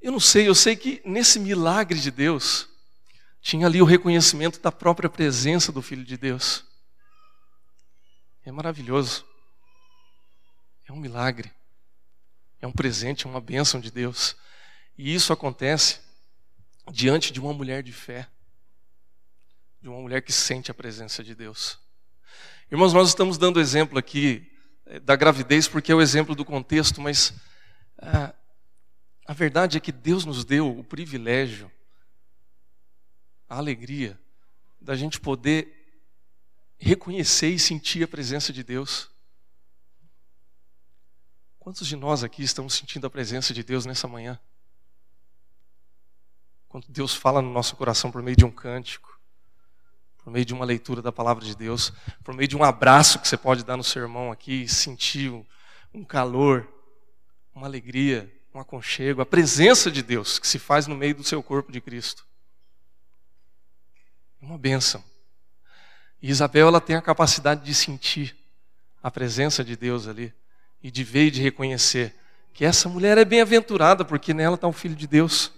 [0.00, 2.68] Eu não sei, eu sei que nesse milagre de Deus
[3.40, 6.64] tinha ali o reconhecimento da própria presença do Filho de Deus.
[8.44, 9.24] É maravilhoso.
[10.86, 11.52] É um milagre.
[12.60, 14.36] É um presente, é uma bênção de Deus.
[14.96, 16.00] E isso acontece
[16.90, 18.28] diante de uma mulher de fé,
[19.80, 21.78] de uma mulher que sente a presença de Deus.
[22.70, 24.46] Irmãos, nós estamos dando exemplo aqui
[24.84, 27.32] eh, da gravidez porque é o exemplo do contexto, mas
[27.96, 28.34] a,
[29.24, 31.72] a verdade é que Deus nos deu o privilégio,
[33.48, 34.20] a alegria
[34.78, 36.02] da gente poder
[36.76, 39.10] reconhecer e sentir a presença de Deus.
[41.58, 44.38] Quantos de nós aqui estamos sentindo a presença de Deus nessa manhã?
[46.68, 49.17] Quando Deus fala no nosso coração por meio de um cântico,
[50.28, 51.90] por meio de uma leitura da palavra de Deus,
[52.22, 55.32] por meio de um abraço que você pode dar no seu irmão aqui sentir
[55.94, 56.68] um calor,
[57.54, 61.42] uma alegria, um aconchego, a presença de Deus que se faz no meio do seu
[61.42, 62.26] corpo de Cristo.
[64.42, 65.02] É uma bênção.
[66.20, 68.36] E Isabel ela tem a capacidade de sentir
[69.02, 70.30] a presença de Deus ali
[70.82, 72.14] e de ver e de reconhecer
[72.52, 75.50] que essa mulher é bem-aventurada porque nela está o Filho de Deus.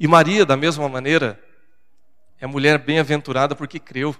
[0.00, 1.38] E Maria, da mesma maneira,
[2.40, 4.14] é mulher bem-aventurada porque creu,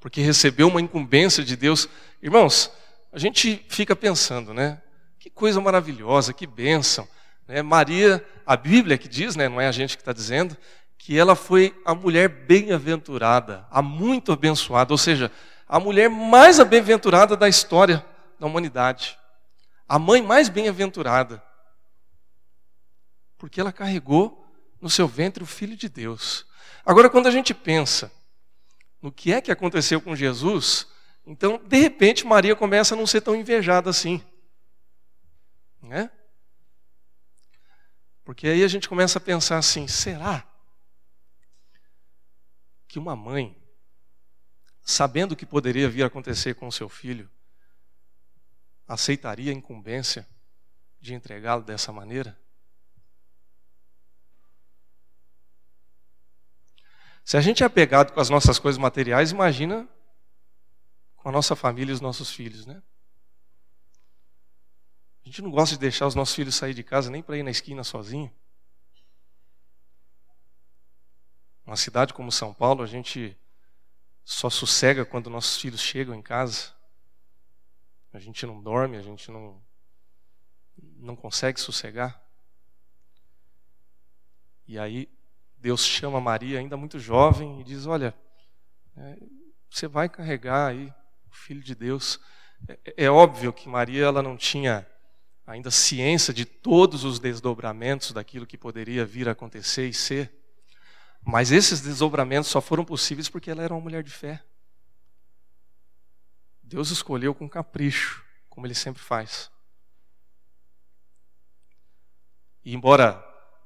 [0.00, 1.88] porque recebeu uma incumbência de Deus.
[2.22, 2.70] Irmãos,
[3.12, 4.80] a gente fica pensando, né?
[5.18, 7.08] Que coisa maravilhosa, que bênção.
[7.46, 7.62] Né?
[7.62, 9.48] Maria, a Bíblia que diz, né?
[9.48, 10.56] não é a gente que está dizendo,
[10.98, 15.30] que ela foi a mulher bem-aventurada, a muito abençoada, ou seja,
[15.68, 18.04] a mulher mais bem-aventurada da história
[18.38, 19.18] da humanidade.
[19.88, 21.42] A mãe mais bem-aventurada.
[23.38, 24.44] Porque ela carregou
[24.80, 26.46] no seu ventre o Filho de Deus.
[26.84, 28.12] Agora, quando a gente pensa
[29.02, 30.86] no que é que aconteceu com Jesus,
[31.26, 34.24] então, de repente, Maria começa a não ser tão invejada assim.
[35.82, 36.10] Né?
[38.24, 40.46] Porque aí a gente começa a pensar assim: será
[42.86, 43.56] que uma mãe,
[44.82, 47.28] sabendo o que poderia vir a acontecer com o seu filho,
[48.86, 50.26] aceitaria a incumbência
[51.00, 52.38] de entregá-lo dessa maneira?
[57.26, 59.88] Se a gente é apegado com as nossas coisas materiais, imagina
[61.16, 62.80] com a nossa família e os nossos filhos, né?
[65.24, 67.42] A gente não gosta de deixar os nossos filhos sair de casa nem para ir
[67.42, 68.32] na esquina sozinho.
[71.66, 73.36] Uma cidade como São Paulo, a gente
[74.24, 76.72] só sossega quando nossos filhos chegam em casa.
[78.12, 79.60] A gente não dorme, a gente não,
[80.78, 82.24] não consegue sossegar.
[84.68, 85.15] E aí
[85.66, 88.14] Deus chama Maria, ainda muito jovem, e diz: Olha,
[88.96, 89.18] é,
[89.68, 90.94] você vai carregar aí
[91.28, 92.20] o Filho de Deus.
[92.68, 94.86] É, é óbvio que Maria ela não tinha
[95.44, 100.32] ainda ciência de todos os desdobramentos daquilo que poderia vir a acontecer e ser.
[101.20, 104.40] Mas esses desdobramentos só foram possíveis porque ela era uma mulher de fé.
[106.62, 109.50] Deus escolheu com capricho, como ele sempre faz.
[112.64, 113.20] E embora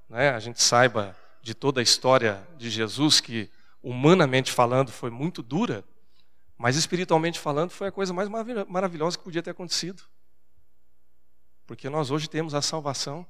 [0.08, 3.50] né, a gente saiba de toda a história de Jesus, que
[3.82, 5.84] humanamente falando foi muito dura,
[6.56, 8.28] mas espiritualmente falando foi a coisa mais
[8.68, 10.02] maravilhosa que podia ter acontecido.
[11.66, 13.26] Porque nós hoje temos a salvação,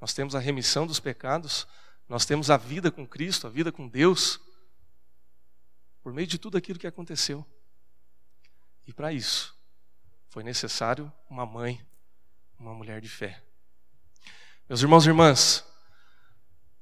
[0.00, 1.66] nós temos a remissão dos pecados,
[2.08, 4.40] nós temos a vida com Cristo, a vida com Deus,
[6.02, 7.46] por meio de tudo aquilo que aconteceu.
[8.86, 9.56] E para isso,
[10.28, 11.80] foi necessário uma mãe,
[12.58, 13.40] uma mulher de fé.
[14.68, 15.64] Meus irmãos e irmãs,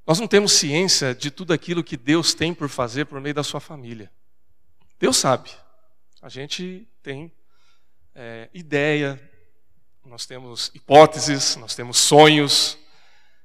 [0.09, 3.43] nós não temos ciência de tudo aquilo que Deus tem por fazer por meio da
[3.43, 4.11] sua família.
[4.99, 5.51] Deus sabe.
[6.23, 7.31] A gente tem
[8.15, 9.21] é, ideia,
[10.07, 12.79] nós temos hipóteses, nós temos sonhos.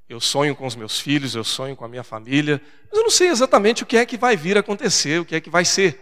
[0.08, 3.12] Eu sonho com os meus filhos, eu sonho com a minha família, mas eu não
[3.12, 5.66] sei exatamente o que é que vai vir a acontecer, o que é que vai
[5.66, 6.00] ser.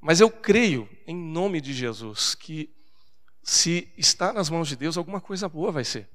[0.00, 2.72] Mas eu creio, em nome de Jesus, que
[3.42, 6.08] se está nas mãos de Deus, alguma coisa boa vai ser.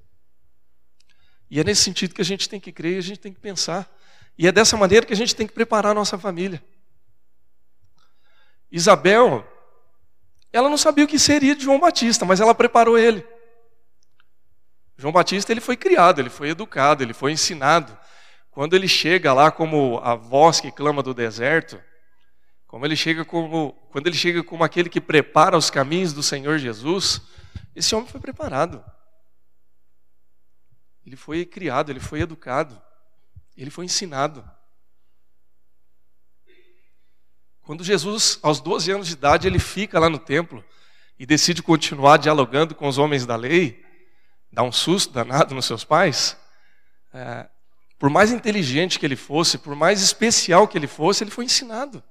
[1.50, 3.40] E é nesse sentido que a gente tem que crer e a gente tem que
[3.40, 3.90] pensar.
[4.38, 6.64] E é dessa maneira que a gente tem que preparar a nossa família.
[8.72, 9.46] Isabel,
[10.54, 13.26] ela não sabia o que seria de João Batista, mas ela preparou ele.
[14.98, 17.98] João Batista ele foi criado, ele foi educado, ele foi ensinado.
[18.52, 21.82] Quando ele chega lá como a voz que clama do deserto,
[22.68, 26.60] como ele chega como, quando ele chega como aquele que prepara os caminhos do Senhor
[26.60, 27.22] Jesus,
[27.76, 28.84] esse homem foi preparado.
[31.10, 32.80] Ele foi criado, ele foi educado,
[33.58, 34.48] ele foi ensinado.
[37.63, 40.63] Quando Jesus, aos 12 anos de idade, ele fica lá no templo
[41.17, 43.84] e decide continuar dialogando com os homens da lei,
[44.52, 46.38] dá um susto danado nos seus pais.
[47.12, 47.50] É,
[47.98, 52.04] por mais inteligente que ele fosse, por mais especial que ele fosse, ele foi ensinado.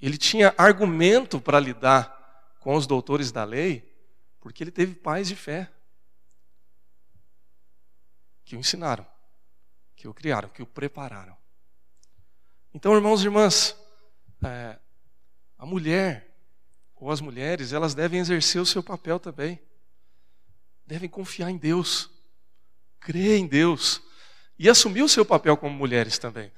[0.00, 3.94] Ele tinha argumento para lidar com os doutores da lei,
[4.40, 5.70] porque ele teve pais de fé
[8.54, 9.06] que o ensinaram,
[9.96, 11.36] que o criaram, que o prepararam.
[12.72, 13.76] Então, irmãos e irmãs,
[14.44, 14.78] é,
[15.58, 16.34] a mulher
[16.96, 19.60] ou as mulheres, elas devem exercer o seu papel também.
[20.86, 22.10] Devem confiar em Deus,
[23.00, 24.02] crer em Deus
[24.58, 26.52] e assumir o seu papel como mulheres também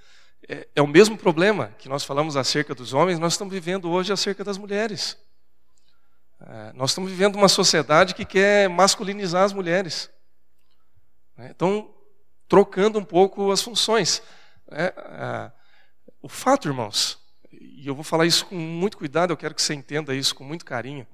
[0.48, 4.12] é, é o mesmo problema que nós falamos acerca dos homens, nós estamos vivendo hoje
[4.12, 5.16] acerca das mulheres.
[6.40, 10.10] É, nós estamos vivendo uma sociedade que quer masculinizar as mulheres.
[11.36, 11.50] Né?
[11.54, 11.94] Então,
[12.48, 14.22] trocando um pouco as funções.
[14.70, 15.52] É, é,
[16.22, 17.18] o fato, irmãos,
[17.52, 20.44] e eu vou falar isso com muito cuidado, eu quero que você entenda isso com
[20.44, 21.06] muito carinho.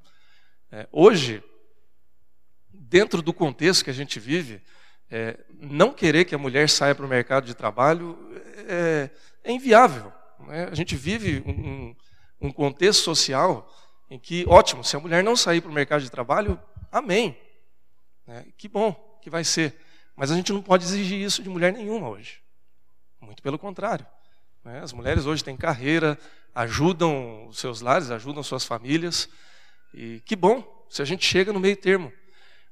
[0.71, 1.43] É, hoje,
[2.73, 4.63] dentro do contexto que a gente vive,
[5.11, 8.19] é, não querer que a mulher saia para o mercado de trabalho
[8.67, 9.11] é,
[9.45, 10.13] é inviável.
[10.41, 10.69] Né?
[10.71, 11.43] A gente vive
[12.41, 13.71] um, contexto social
[14.11, 17.37] em que, ótimo, se a mulher não sair para o mercado de trabalho, amém.
[18.57, 19.77] Que bom que vai ser.
[20.23, 22.41] Mas a gente não pode exigir isso de mulher nenhuma hoje.
[23.21, 24.07] Muito pelo contrário.
[24.63, 24.79] Né?
[24.79, 26.17] As mulheres hoje têm carreira,
[26.55, 29.29] ajudam os seus lares, ajudam suas famílias.
[29.93, 32.13] E que bom se a gente chega no meio termo.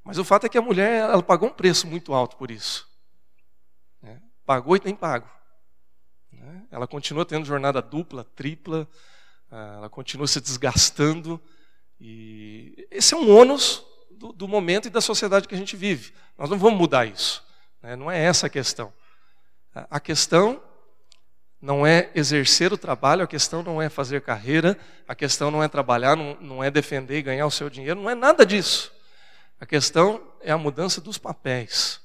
[0.04, 2.88] Mas o fato é que a mulher ela pagou um preço muito alto por isso.
[4.00, 4.22] Né?
[4.46, 5.28] Pagou e tem pago.
[6.30, 6.68] Né?
[6.70, 8.88] Ela continua tendo jornada dupla, tripla,
[9.50, 11.42] ah, ela continua se desgastando.
[12.00, 13.84] E esse é um ônus
[14.20, 16.12] do, do momento e da sociedade que a gente vive.
[16.36, 17.42] Nós não vamos mudar isso.
[17.82, 17.96] Né?
[17.96, 18.92] Não é essa a questão.
[19.74, 20.60] A questão
[21.60, 24.78] não é exercer o trabalho, a questão não é fazer carreira,
[25.08, 28.10] a questão não é trabalhar, não, não é defender e ganhar o seu dinheiro, não
[28.10, 28.92] é nada disso.
[29.58, 31.98] A questão é a mudança dos papéis.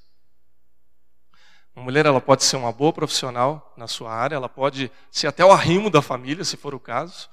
[1.75, 5.43] Uma mulher ela pode ser uma boa profissional na sua área, ela pode ser até
[5.43, 7.29] o arrimo da família, se for o caso.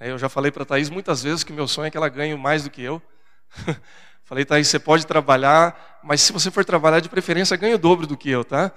[0.00, 2.08] Né, eu já falei para a Thaís muitas vezes que meu sonho é que ela
[2.08, 3.00] ganhe mais do que eu.
[4.24, 8.06] falei, Thaís, você pode trabalhar, mas se você for trabalhar, de preferência, ganhe o dobro
[8.06, 8.72] do que eu, tá?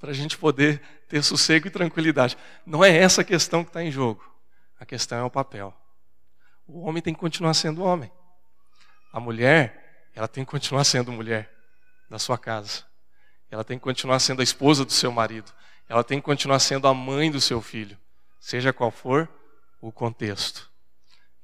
[0.00, 2.36] Para a gente poder ter sossego e tranquilidade.
[2.64, 4.24] Não é essa a questão que está em jogo.
[4.78, 5.74] A questão é o papel.
[6.66, 8.12] O homem tem que continuar sendo homem.
[9.12, 11.48] A mulher ela tem que continuar sendo mulher
[12.10, 12.84] da sua casa.
[13.50, 15.52] Ela tem que continuar sendo a esposa do seu marido.
[15.88, 17.96] Ela tem que continuar sendo a mãe do seu filho,
[18.40, 19.28] seja qual for
[19.80, 20.68] o contexto.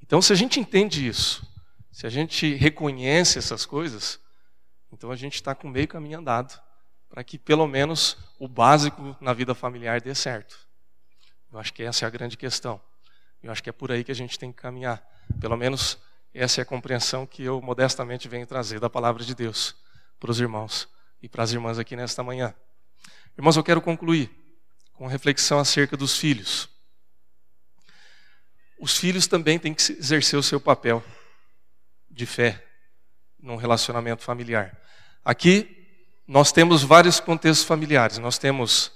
[0.03, 1.47] Então, se a gente entende isso,
[1.95, 4.19] se a gente reconhece essas coisas,
[4.91, 6.61] então a gente está com meio caminho andado
[7.09, 10.59] para que pelo menos o básico na vida familiar dê certo.
[11.53, 12.81] Eu acho que essa é a grande questão.
[13.41, 15.01] Eu acho que é por aí que a gente tem que caminhar.
[15.41, 15.97] Pelo menos
[16.35, 19.77] essa é a compreensão que eu modestamente venho trazer da palavra de Deus
[20.19, 20.89] para os irmãos
[21.23, 22.53] e para as irmãs aqui nesta manhã.
[23.39, 24.33] Irmãos, eu quero concluir
[24.95, 26.69] com reflexão acerca dos filhos.
[28.81, 31.01] Os filhos também têm que exercer o seu papel
[32.15, 32.65] de fé
[33.41, 34.81] num relacionamento familiar.
[35.25, 35.85] Aqui
[36.27, 38.19] nós temos vários contextos familiares.
[38.19, 38.93] Nós temos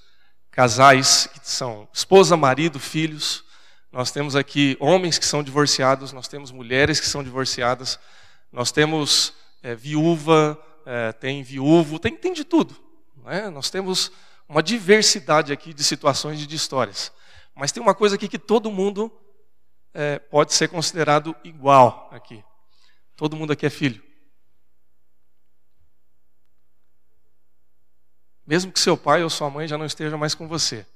[0.50, 3.44] casais que são esposa, marido, filhos.
[3.92, 7.98] Nós temos aqui homens que são divorciados, nós temos mulheres que são divorciadas,
[8.52, 12.76] nós temos é, viúva, é, tem viúvo, tem, tem de tudo.
[13.24, 13.48] Né?
[13.50, 14.12] Nós temos
[14.48, 17.12] uma diversidade aqui de situações e de histórias.
[17.54, 19.12] Mas tem uma coisa aqui que todo mundo
[19.92, 22.42] é, pode ser considerado igual aqui.
[23.18, 24.00] Todo mundo aqui é filho.
[28.46, 30.86] Mesmo que seu pai ou sua mãe já não esteja mais com você.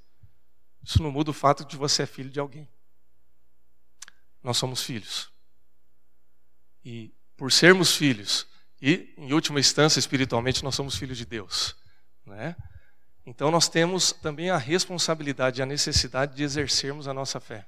[0.84, 2.68] Isso não muda o fato de você é filho de alguém.
[4.40, 5.30] Nós somos filhos.
[6.84, 8.46] E por sermos filhos,
[8.80, 11.74] e em última instância, espiritualmente, nós somos filhos de Deus.
[12.24, 12.54] Né?
[13.26, 17.66] Então nós temos também a responsabilidade e a necessidade de exercermos a nossa fé.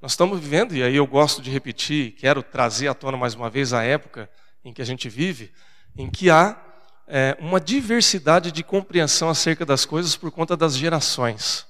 [0.00, 3.50] Nós estamos vivendo, e aí eu gosto de repetir, quero trazer à tona mais uma
[3.50, 4.30] vez a época
[4.64, 5.52] em que a gente vive,
[5.94, 6.58] em que há
[7.06, 11.66] é, uma diversidade de compreensão acerca das coisas por conta das gerações.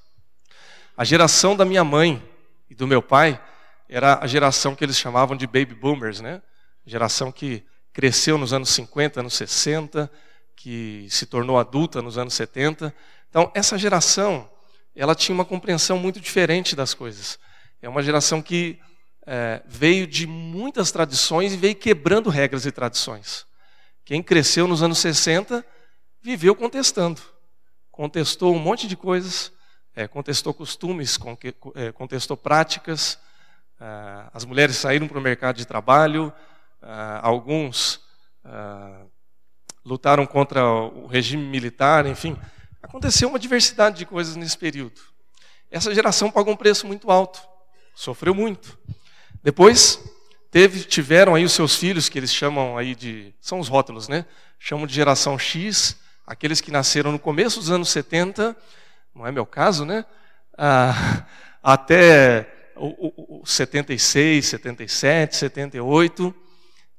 [0.95, 2.23] A geração da minha mãe
[2.69, 3.37] e do meu pai
[3.89, 6.41] era a geração que eles chamavam de baby boomers, né?
[6.85, 10.09] Geração que cresceu nos anos 50, anos 60,
[10.55, 12.95] que se tornou adulta nos anos 70.
[13.29, 14.49] Então, essa geração,
[14.95, 17.37] ela tinha uma compreensão muito diferente das coisas.
[17.81, 18.79] É uma geração que
[19.25, 23.45] é, veio de muitas tradições e veio quebrando regras e tradições.
[24.05, 25.65] Quem cresceu nos anos 60
[26.21, 27.21] viveu contestando.
[27.91, 29.51] Contestou um monte de coisas,
[29.95, 31.17] é, contestou costumes,
[31.75, 33.17] é, contestou práticas.
[33.79, 36.31] É, as mulheres saíram para o mercado de trabalho,
[36.81, 36.87] é,
[37.21, 37.99] alguns
[39.85, 42.35] lutaram contra o regime militar, enfim.
[42.81, 44.99] Aconteceu uma diversidade de coisas nesse período.
[45.69, 47.39] Essa geração pagou um preço muito alto,
[47.95, 48.77] sofreu muito.
[49.43, 50.03] Depois
[50.49, 54.25] teve, tiveram aí os seus filhos, que eles chamam aí de, são os rótulos, né?
[54.59, 58.55] Chamam de geração X, aqueles que nasceram no começo dos anos 70,
[59.15, 60.05] não é meu caso, né?
[60.57, 61.25] Ah,
[61.63, 66.35] até o, o, o 76, 77, 78,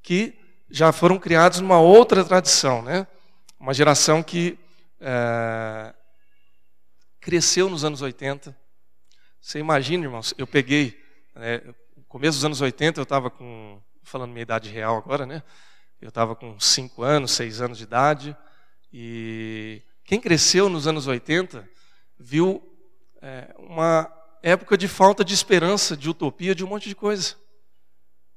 [0.01, 0.33] que
[0.69, 3.05] já foram criados numa outra tradição, né?
[3.59, 4.57] Uma geração que
[4.99, 5.93] é,
[7.21, 8.55] cresceu nos anos 80.
[9.43, 10.97] Você imagina, irmãos, eu peguei,
[11.35, 11.57] né,
[11.97, 15.43] no começo dos anos 80 eu estava com, falando minha idade real agora, né?
[15.99, 18.37] Eu estava com 5 anos, 6 anos de idade,
[18.91, 21.69] e quem cresceu nos anos 80
[22.17, 22.63] viu
[23.21, 24.09] é, uma
[24.41, 27.35] época de falta de esperança, de utopia, de um monte de coisa.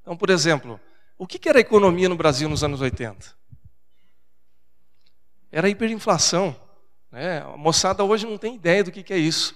[0.02, 0.80] Então, por exemplo,
[1.16, 3.32] o que era a economia no Brasil nos anos 80?
[5.52, 6.60] Era a hiperinflação.
[7.12, 7.42] Né?
[7.42, 9.54] A moçada hoje não tem ideia do que é isso.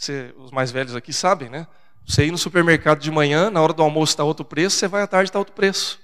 [0.00, 1.66] Você, os mais velhos aqui sabem, né?
[2.06, 5.02] Você ir no supermercado de manhã, na hora do almoço está outro preço, você vai
[5.02, 6.00] à tarde está outro preço.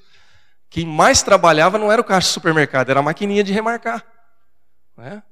[0.68, 4.05] Quem mais trabalhava não era o caixa do supermercado, era a maquininha de remarcar.
[4.99, 5.22] Né?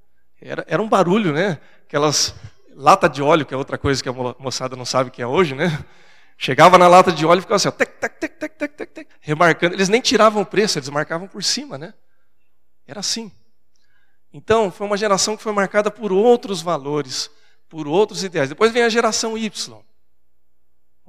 [0.40, 1.58] Era, era um barulho, né?
[1.86, 2.34] Aquelas
[2.74, 5.54] lata de óleo, que é outra coisa que a moçada não sabe que é hoje,
[5.54, 5.84] né?
[6.38, 8.92] Chegava na lata de óleo e ficava assim, ó, tec, tec, tec, tec, tec, tec,
[8.92, 9.74] tec, remarcando.
[9.74, 11.92] Eles nem tiravam o preço, eles marcavam por cima, né?
[12.86, 13.30] Era assim.
[14.32, 17.30] Então, foi uma geração que foi marcada por outros valores,
[17.74, 18.48] por outros ideais.
[18.48, 19.82] Depois vem a geração Y,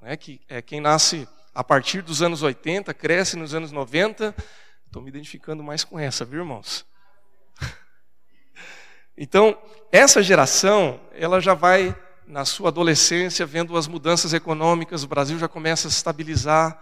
[0.01, 4.34] né, que é quem nasce a partir dos anos 80, cresce nos anos 90.
[4.88, 6.84] Estou me identificando mais com essa, viu, irmãos?
[9.16, 9.55] Então,
[9.91, 11.95] essa geração, ela já vai
[12.26, 16.78] na sua adolescência, vendo as mudanças econômicas, o Brasil já começa a se estabilizar,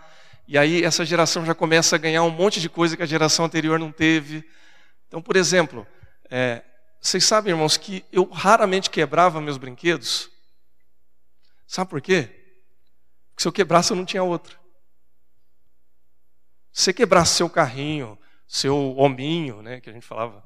[0.48, 3.44] e aí essa geração já começa a ganhar um monte de coisa que a geração
[3.44, 4.50] anterior não teve.
[5.10, 5.86] Então, por exemplo,
[6.32, 6.64] é,
[7.04, 10.32] vocês sabem, irmãos, que eu raramente quebrava meus brinquedos.
[11.68, 12.30] Sabe por quê?
[13.30, 14.58] Porque se eu quebrasse, eu não tinha outro.
[16.72, 20.42] Se você quebrasse seu carrinho, seu hominho, né, que a gente falava,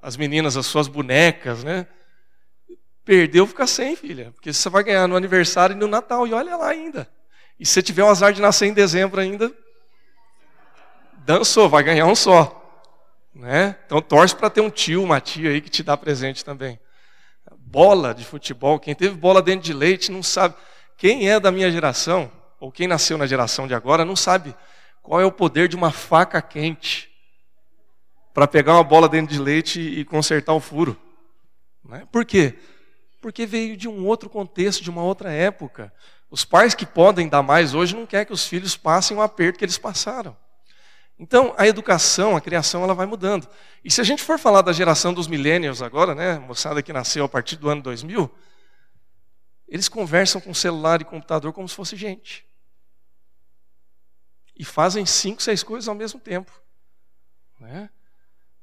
[0.00, 1.86] as meninas, as suas bonecas, né?
[3.04, 4.32] Perdeu, fica sem, filha.
[4.32, 6.26] Porque você vai ganhar no aniversário e no Natal.
[6.26, 7.06] E olha lá ainda.
[7.58, 9.54] E se tiver um azar de nascer em dezembro ainda,
[11.18, 12.59] dançou, vai ganhar um só.
[13.34, 13.76] Né?
[13.86, 16.78] Então torce para ter um tio, uma tia aí que te dá presente também.
[17.58, 20.54] Bola de futebol, quem teve bola dentro de leite não sabe.
[20.96, 24.54] Quem é da minha geração, ou quem nasceu na geração de agora, não sabe
[25.02, 27.10] qual é o poder de uma faca quente
[28.34, 30.96] para pegar uma bola dentro de leite e consertar o furo.
[31.84, 32.06] Né?
[32.10, 32.56] Por quê?
[33.20, 35.92] porque veio de um outro contexto, de uma outra época.
[36.30, 39.58] Os pais que podem dar mais hoje não querem que os filhos passem o aperto
[39.58, 40.36] que eles passaram.
[41.22, 43.46] Então, a educação, a criação, ela vai mudando.
[43.84, 47.22] E se a gente for falar da geração dos millennials agora, né, moçada que nasceu
[47.26, 48.34] a partir do ano 2000,
[49.68, 52.42] eles conversam com celular e computador como se fosse gente.
[54.56, 56.50] E fazem cinco, seis coisas ao mesmo tempo.
[57.60, 57.90] Né?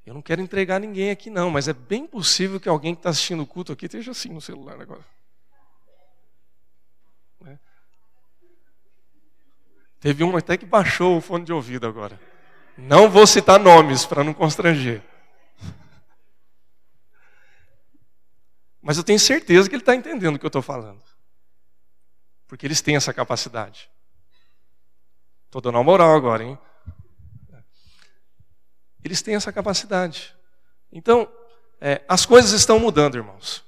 [0.03, 3.11] Eu não quero entregar ninguém aqui, não, mas é bem possível que alguém que está
[3.11, 5.05] assistindo o culto aqui esteja assim no celular agora.
[7.39, 7.59] Né?
[9.99, 12.19] Teve um até que baixou o fone de ouvido agora.
[12.77, 15.01] Não vou citar nomes para não constranger.
[18.81, 21.01] Mas eu tenho certeza que ele está entendendo o que eu estou falando.
[22.47, 23.89] Porque eles têm essa capacidade.
[25.47, 26.57] Estou dando uma moral agora, hein?
[29.03, 30.35] Eles têm essa capacidade.
[30.91, 31.29] Então,
[31.81, 33.63] é, as coisas estão mudando, irmãos.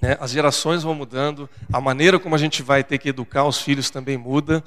[0.00, 0.16] Né?
[0.20, 3.90] As gerações vão mudando, a maneira como a gente vai ter que educar os filhos
[3.90, 4.62] também muda.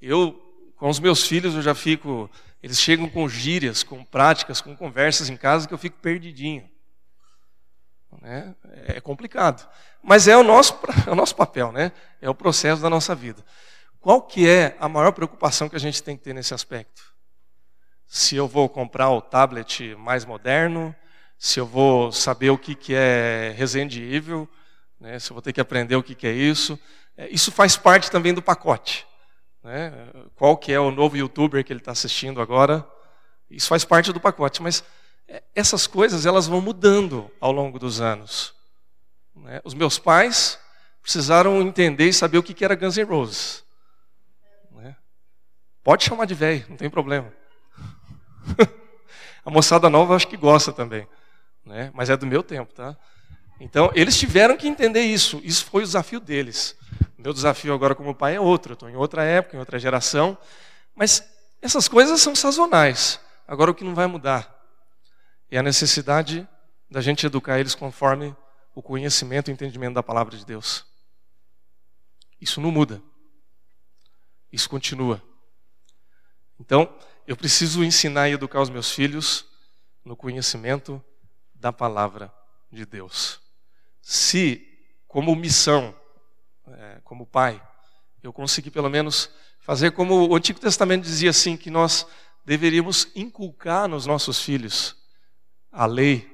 [0.00, 0.43] Eu,
[0.84, 2.30] com os meus filhos, eu já fico.
[2.62, 6.68] Eles chegam com gírias, com práticas, com conversas em casa que eu fico perdidinho.
[8.20, 8.54] Né?
[8.88, 9.66] É complicado.
[10.02, 10.78] Mas é o, nosso,
[11.08, 11.90] é o nosso papel, né?
[12.20, 13.42] é o processo da nossa vida.
[13.98, 17.00] Qual que é a maior preocupação que a gente tem que ter nesse aspecto?
[18.06, 20.94] Se eu vou comprar o tablet mais moderno,
[21.38, 24.46] se eu vou saber o que, que é Resident Evil,
[25.00, 25.18] né?
[25.18, 26.78] se eu vou ter que aprender o que, que é isso.
[27.16, 29.06] É, isso faz parte também do pacote.
[29.64, 29.92] Né?
[30.36, 32.86] Qual que é o novo youtuber que ele está assistindo agora?
[33.50, 34.84] Isso faz parte do pacote, mas
[35.26, 38.54] é, essas coisas elas vão mudando ao longo dos anos.
[39.34, 39.62] Né?
[39.64, 40.58] Os meus pais
[41.00, 43.64] precisaram entender e saber o que, era Guns N' Roses.
[44.70, 44.94] Né?
[45.82, 47.32] Pode chamar de velho, não tem problema.
[49.44, 51.06] A moçada nova acho que gosta também,
[51.64, 51.90] né?
[51.94, 52.96] mas é do meu tempo, tá?
[53.60, 55.40] Então, eles tiveram que entender isso.
[55.44, 56.76] Isso foi o desafio deles.
[57.16, 58.72] Meu desafio agora como pai é outro.
[58.72, 60.36] Eu estou em outra época, em outra geração.
[60.94, 61.22] Mas
[61.60, 63.20] essas coisas são sazonais.
[63.46, 64.52] Agora, o que não vai mudar
[65.50, 66.46] é a necessidade
[66.90, 68.34] da gente educar eles conforme
[68.74, 70.84] o conhecimento e o entendimento da palavra de Deus.
[72.40, 73.02] Isso não muda.
[74.52, 75.22] Isso continua.
[76.58, 76.92] Então,
[77.26, 79.44] eu preciso ensinar e educar os meus filhos
[80.04, 81.02] no conhecimento
[81.54, 82.32] da palavra
[82.70, 83.44] de Deus
[84.04, 84.62] se,
[85.08, 85.94] como missão,
[86.78, 87.60] é, como pai,
[88.22, 92.06] eu conseguir pelo menos fazer como o Antigo Testamento dizia assim, que nós
[92.44, 94.96] deveríamos inculcar nos nossos filhos
[95.70, 96.30] a lei,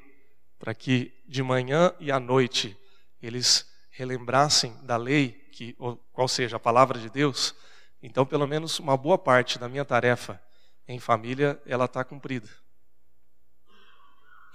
[0.59, 2.77] para que de manhã e à noite
[3.23, 5.77] eles relembrassem da lei, que,
[6.13, 7.55] qual seja a palavra de Deus,
[8.03, 10.41] então pelo menos uma boa parte da minha tarefa
[10.87, 12.49] em família, ela está cumprida.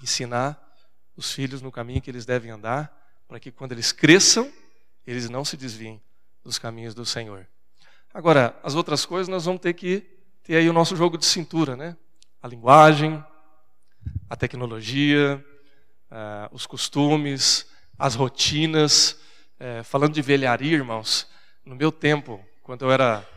[0.02, 0.62] Ensinar
[1.16, 2.94] os filhos no caminho que eles devem andar,
[3.28, 4.52] para que quando eles cresçam,
[5.06, 6.02] eles não se desviem
[6.44, 7.48] dos caminhos do Senhor.
[8.14, 10.04] Agora, as outras coisas nós vamos ter que
[10.44, 11.98] ter aí o nosso jogo de cintura, né?
[12.42, 13.24] A linguagem,
[14.30, 15.44] a tecnologia,
[16.12, 19.20] uh, os costumes, as rotinas.
[19.60, 21.28] Uh, falando de velharia, irmãos,
[21.66, 23.28] no meu tempo, quando eu era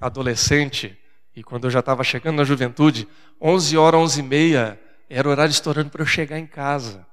[0.00, 0.96] adolescente
[1.34, 3.08] e quando eu já estava chegando na juventude,
[3.40, 7.06] 11 horas, 11 e meia, era o horário estourando para eu chegar em casa.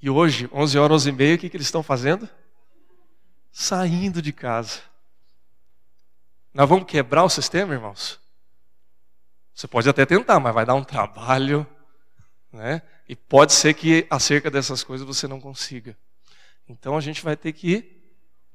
[0.00, 2.28] E hoje, 11 horas, 11 e meia, o que, que eles estão fazendo?
[3.50, 4.80] Saindo de casa.
[6.52, 8.20] Nós vamos quebrar o sistema, irmãos?
[9.54, 11.66] Você pode até tentar, mas vai dar um trabalho,
[12.52, 12.82] né?
[13.08, 15.96] E pode ser que acerca dessas coisas você não consiga.
[16.68, 18.02] Então a gente vai ter que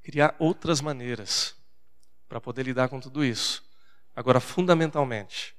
[0.04, 1.56] criar outras maneiras
[2.30, 3.64] para poder lidar com tudo isso.
[4.16, 5.56] Agora, fundamentalmente,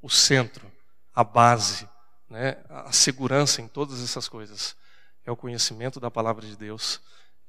[0.00, 0.70] o centro,
[1.14, 1.88] a base,
[2.28, 4.76] né, a segurança em todas essas coisas
[5.26, 7.00] é o conhecimento da palavra de Deus,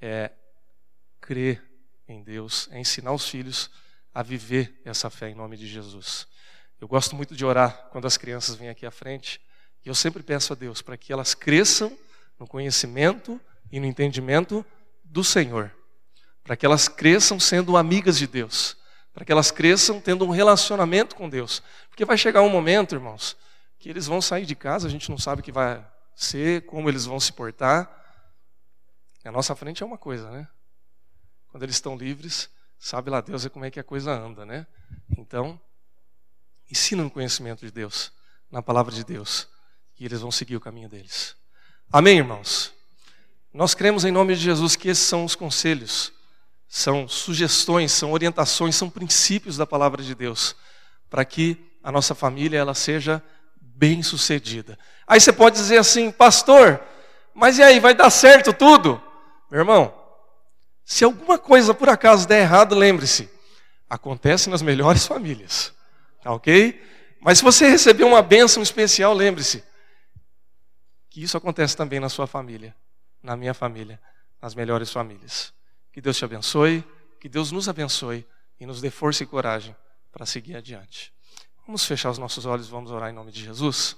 [0.01, 0.31] é
[1.21, 1.63] crer
[2.07, 3.69] em Deus, é ensinar os filhos
[4.13, 6.27] a viver essa fé em nome de Jesus.
[6.81, 9.39] Eu gosto muito de orar quando as crianças vêm aqui à frente,
[9.85, 11.95] e eu sempre peço a Deus para que elas cresçam
[12.39, 13.39] no conhecimento
[13.71, 14.65] e no entendimento
[15.03, 15.71] do Senhor,
[16.43, 18.75] para que elas cresçam sendo amigas de Deus,
[19.13, 23.37] para que elas cresçam tendo um relacionamento com Deus, porque vai chegar um momento, irmãos,
[23.77, 25.85] que eles vão sair de casa, a gente não sabe o que vai
[26.17, 27.87] ser, como eles vão se portar.
[29.23, 30.47] A nossa frente é uma coisa, né?
[31.49, 32.49] Quando eles estão livres,
[32.79, 34.65] sabe lá Deus é como é que a coisa anda, né?
[35.15, 35.61] Então,
[36.71, 38.11] ensina no conhecimento de Deus,
[38.49, 39.47] na palavra de Deus,
[39.99, 41.35] e eles vão seguir o caminho deles.
[41.91, 42.73] Amém, irmãos?
[43.53, 46.11] Nós cremos em nome de Jesus que esses são os conselhos,
[46.67, 50.55] são sugestões, são orientações, são princípios da palavra de Deus,
[51.09, 53.23] para que a nossa família ela seja
[53.77, 54.77] bem-sucedida.
[55.05, 56.81] Aí você pode dizer assim, pastor,
[57.33, 59.01] mas e aí, vai dar certo tudo?
[59.51, 59.93] Meu irmão,
[60.83, 63.29] se alguma coisa por acaso der errado, lembre-se,
[63.87, 65.71] acontece nas melhores famílias,
[66.23, 66.83] tá ok?
[67.21, 69.63] Mas se você receber uma bênção especial, lembre-se
[71.09, 72.75] que isso acontece também na sua família,
[73.21, 73.99] na minha família,
[74.41, 75.53] nas melhores famílias.
[75.91, 76.83] Que Deus te abençoe,
[77.19, 78.25] que Deus nos abençoe
[78.59, 79.75] e nos dê força e coragem
[80.11, 81.13] para seguir adiante.
[81.67, 83.97] Vamos fechar os nossos olhos, vamos orar em nome de Jesus.